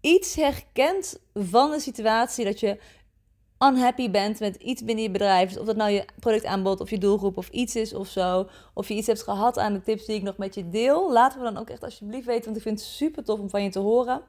iets 0.00 0.34
herkent 0.36 1.18
van 1.34 1.70
de 1.70 1.80
situatie 1.80 2.44
dat 2.44 2.60
je 2.60 2.78
unhappy 3.58 4.10
bent 4.10 4.40
met 4.40 4.56
iets 4.56 4.84
binnen 4.84 5.04
je 5.04 5.10
bedrijf. 5.10 5.48
Dus 5.48 5.58
of 5.58 5.66
dat 5.66 5.76
nou 5.76 5.90
je 5.90 6.04
productaanbod 6.20 6.80
of 6.80 6.90
je 6.90 6.98
doelgroep 6.98 7.36
of 7.36 7.48
iets 7.48 7.76
is 7.76 7.94
of 7.94 8.08
zo. 8.08 8.48
Of 8.74 8.88
je 8.88 8.94
iets 8.94 9.06
hebt 9.06 9.22
gehad 9.22 9.58
aan 9.58 9.72
de 9.72 9.82
tips 9.82 10.04
die 10.04 10.16
ik 10.16 10.22
nog 10.22 10.36
met 10.36 10.54
je 10.54 10.68
deel. 10.68 11.12
Laten 11.12 11.38
we 11.38 11.44
dan 11.44 11.56
ook 11.56 11.70
echt 11.70 11.84
alsjeblieft 11.84 12.26
weten, 12.26 12.44
want 12.44 12.56
ik 12.56 12.62
vind 12.62 12.78
het 12.78 12.88
super 12.88 13.24
tof 13.24 13.38
om 13.38 13.50
van 13.50 13.62
je 13.62 13.70
te 13.70 13.78
horen. 13.78 14.22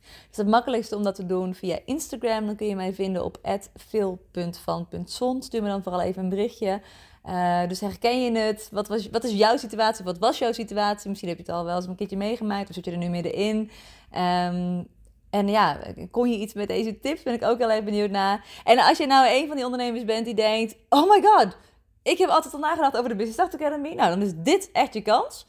Het 0.00 0.30
is 0.30 0.36
het 0.36 0.48
makkelijkste 0.48 0.96
om 0.96 1.02
dat 1.02 1.14
te 1.14 1.26
doen 1.26 1.54
via 1.54 1.78
Instagram. 1.84 2.46
Dan 2.46 2.56
kun 2.56 2.66
je 2.66 2.76
mij 2.76 2.92
vinden 2.92 3.24
op 3.24 3.38
@veel.van.son. 3.74 5.42
Stuur 5.42 5.62
me 5.62 5.68
dan 5.68 5.82
vooral 5.82 6.00
even 6.00 6.22
een 6.22 6.28
berichtje. 6.28 6.80
Uh, 7.26 7.68
dus 7.68 7.80
herken 7.80 8.22
je 8.22 8.38
het? 8.38 8.68
Wat, 8.72 8.88
was, 8.88 9.10
wat 9.10 9.24
is 9.24 9.32
jouw 9.32 9.56
situatie? 9.56 10.04
Wat 10.04 10.18
was 10.18 10.38
jouw 10.38 10.52
situatie? 10.52 11.08
Misschien 11.08 11.28
heb 11.28 11.38
je 11.38 11.44
het 11.44 11.54
al 11.54 11.64
wel 11.64 11.76
eens 11.76 11.86
een 11.86 11.94
keertje 11.94 12.16
meegemaakt 12.16 12.68
of 12.68 12.74
zit 12.74 12.84
je 12.84 12.90
er 12.90 12.96
nu 12.96 13.08
middenin. 13.08 13.70
Um, 14.16 14.88
en 15.30 15.48
ja, 15.48 15.78
kon 16.10 16.30
je 16.30 16.38
iets 16.38 16.54
met 16.54 16.68
deze 16.68 16.98
tips? 16.98 17.22
Ben 17.22 17.34
ik 17.34 17.44
ook 17.44 17.58
heel 17.58 17.70
erg 17.70 17.84
benieuwd 17.84 18.10
naar. 18.10 18.44
En 18.64 18.78
als 18.78 18.98
je 18.98 19.06
nou 19.06 19.28
een 19.28 19.46
van 19.46 19.56
die 19.56 19.64
ondernemers 19.64 20.04
bent 20.04 20.24
die 20.24 20.34
denkt: 20.34 20.76
Oh 20.88 21.10
my 21.10 21.22
god, 21.22 21.56
ik 22.02 22.18
heb 22.18 22.28
altijd 22.28 22.54
al 22.54 22.60
nagedacht 22.60 22.96
over 22.96 23.08
de 23.08 23.16
Business 23.16 23.40
Start 23.40 23.54
Academy. 23.54 23.94
Nou, 23.94 24.10
dan 24.10 24.22
is 24.22 24.32
dit 24.36 24.70
echt 24.72 24.94
je 24.94 25.00
kans. 25.02 25.46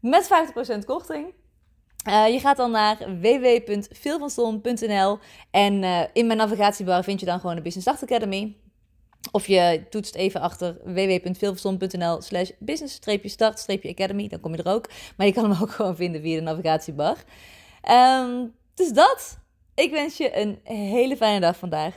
Met 0.00 0.28
50% 0.82 0.84
korting. 0.84 1.32
Uh, 2.08 2.28
je 2.28 2.40
gaat 2.40 2.56
dan 2.56 2.70
naar 2.70 2.96
www.veelvanston.nl 3.20 5.18
en 5.50 5.82
uh, 5.82 6.00
in 6.12 6.26
mijn 6.26 6.38
navigatiebar 6.38 7.04
vind 7.04 7.20
je 7.20 7.26
dan 7.26 7.40
gewoon 7.40 7.56
de 7.56 7.62
Business 7.62 7.88
Start 7.88 8.02
Academy. 8.10 8.56
Of 9.32 9.46
je 9.46 9.82
toetst 9.90 10.14
even 10.14 10.40
achter 10.40 10.76
www.veelverstand.nl 10.84 12.22
slash 12.22 12.50
business-start-academy. 12.58 14.28
Dan 14.28 14.40
kom 14.40 14.54
je 14.54 14.62
er 14.62 14.72
ook. 14.72 14.88
Maar 15.16 15.26
je 15.26 15.32
kan 15.32 15.50
hem 15.50 15.60
ook 15.62 15.70
gewoon 15.70 15.96
vinden 15.96 16.20
via 16.20 16.34
de 16.34 16.42
navigatiebar. 16.42 17.16
Um, 17.90 18.54
dus 18.74 18.92
dat. 18.92 19.38
Ik 19.74 19.90
wens 19.90 20.16
je 20.16 20.38
een 20.38 20.58
hele 20.64 21.16
fijne 21.16 21.40
dag 21.40 21.56
vandaag. 21.56 21.94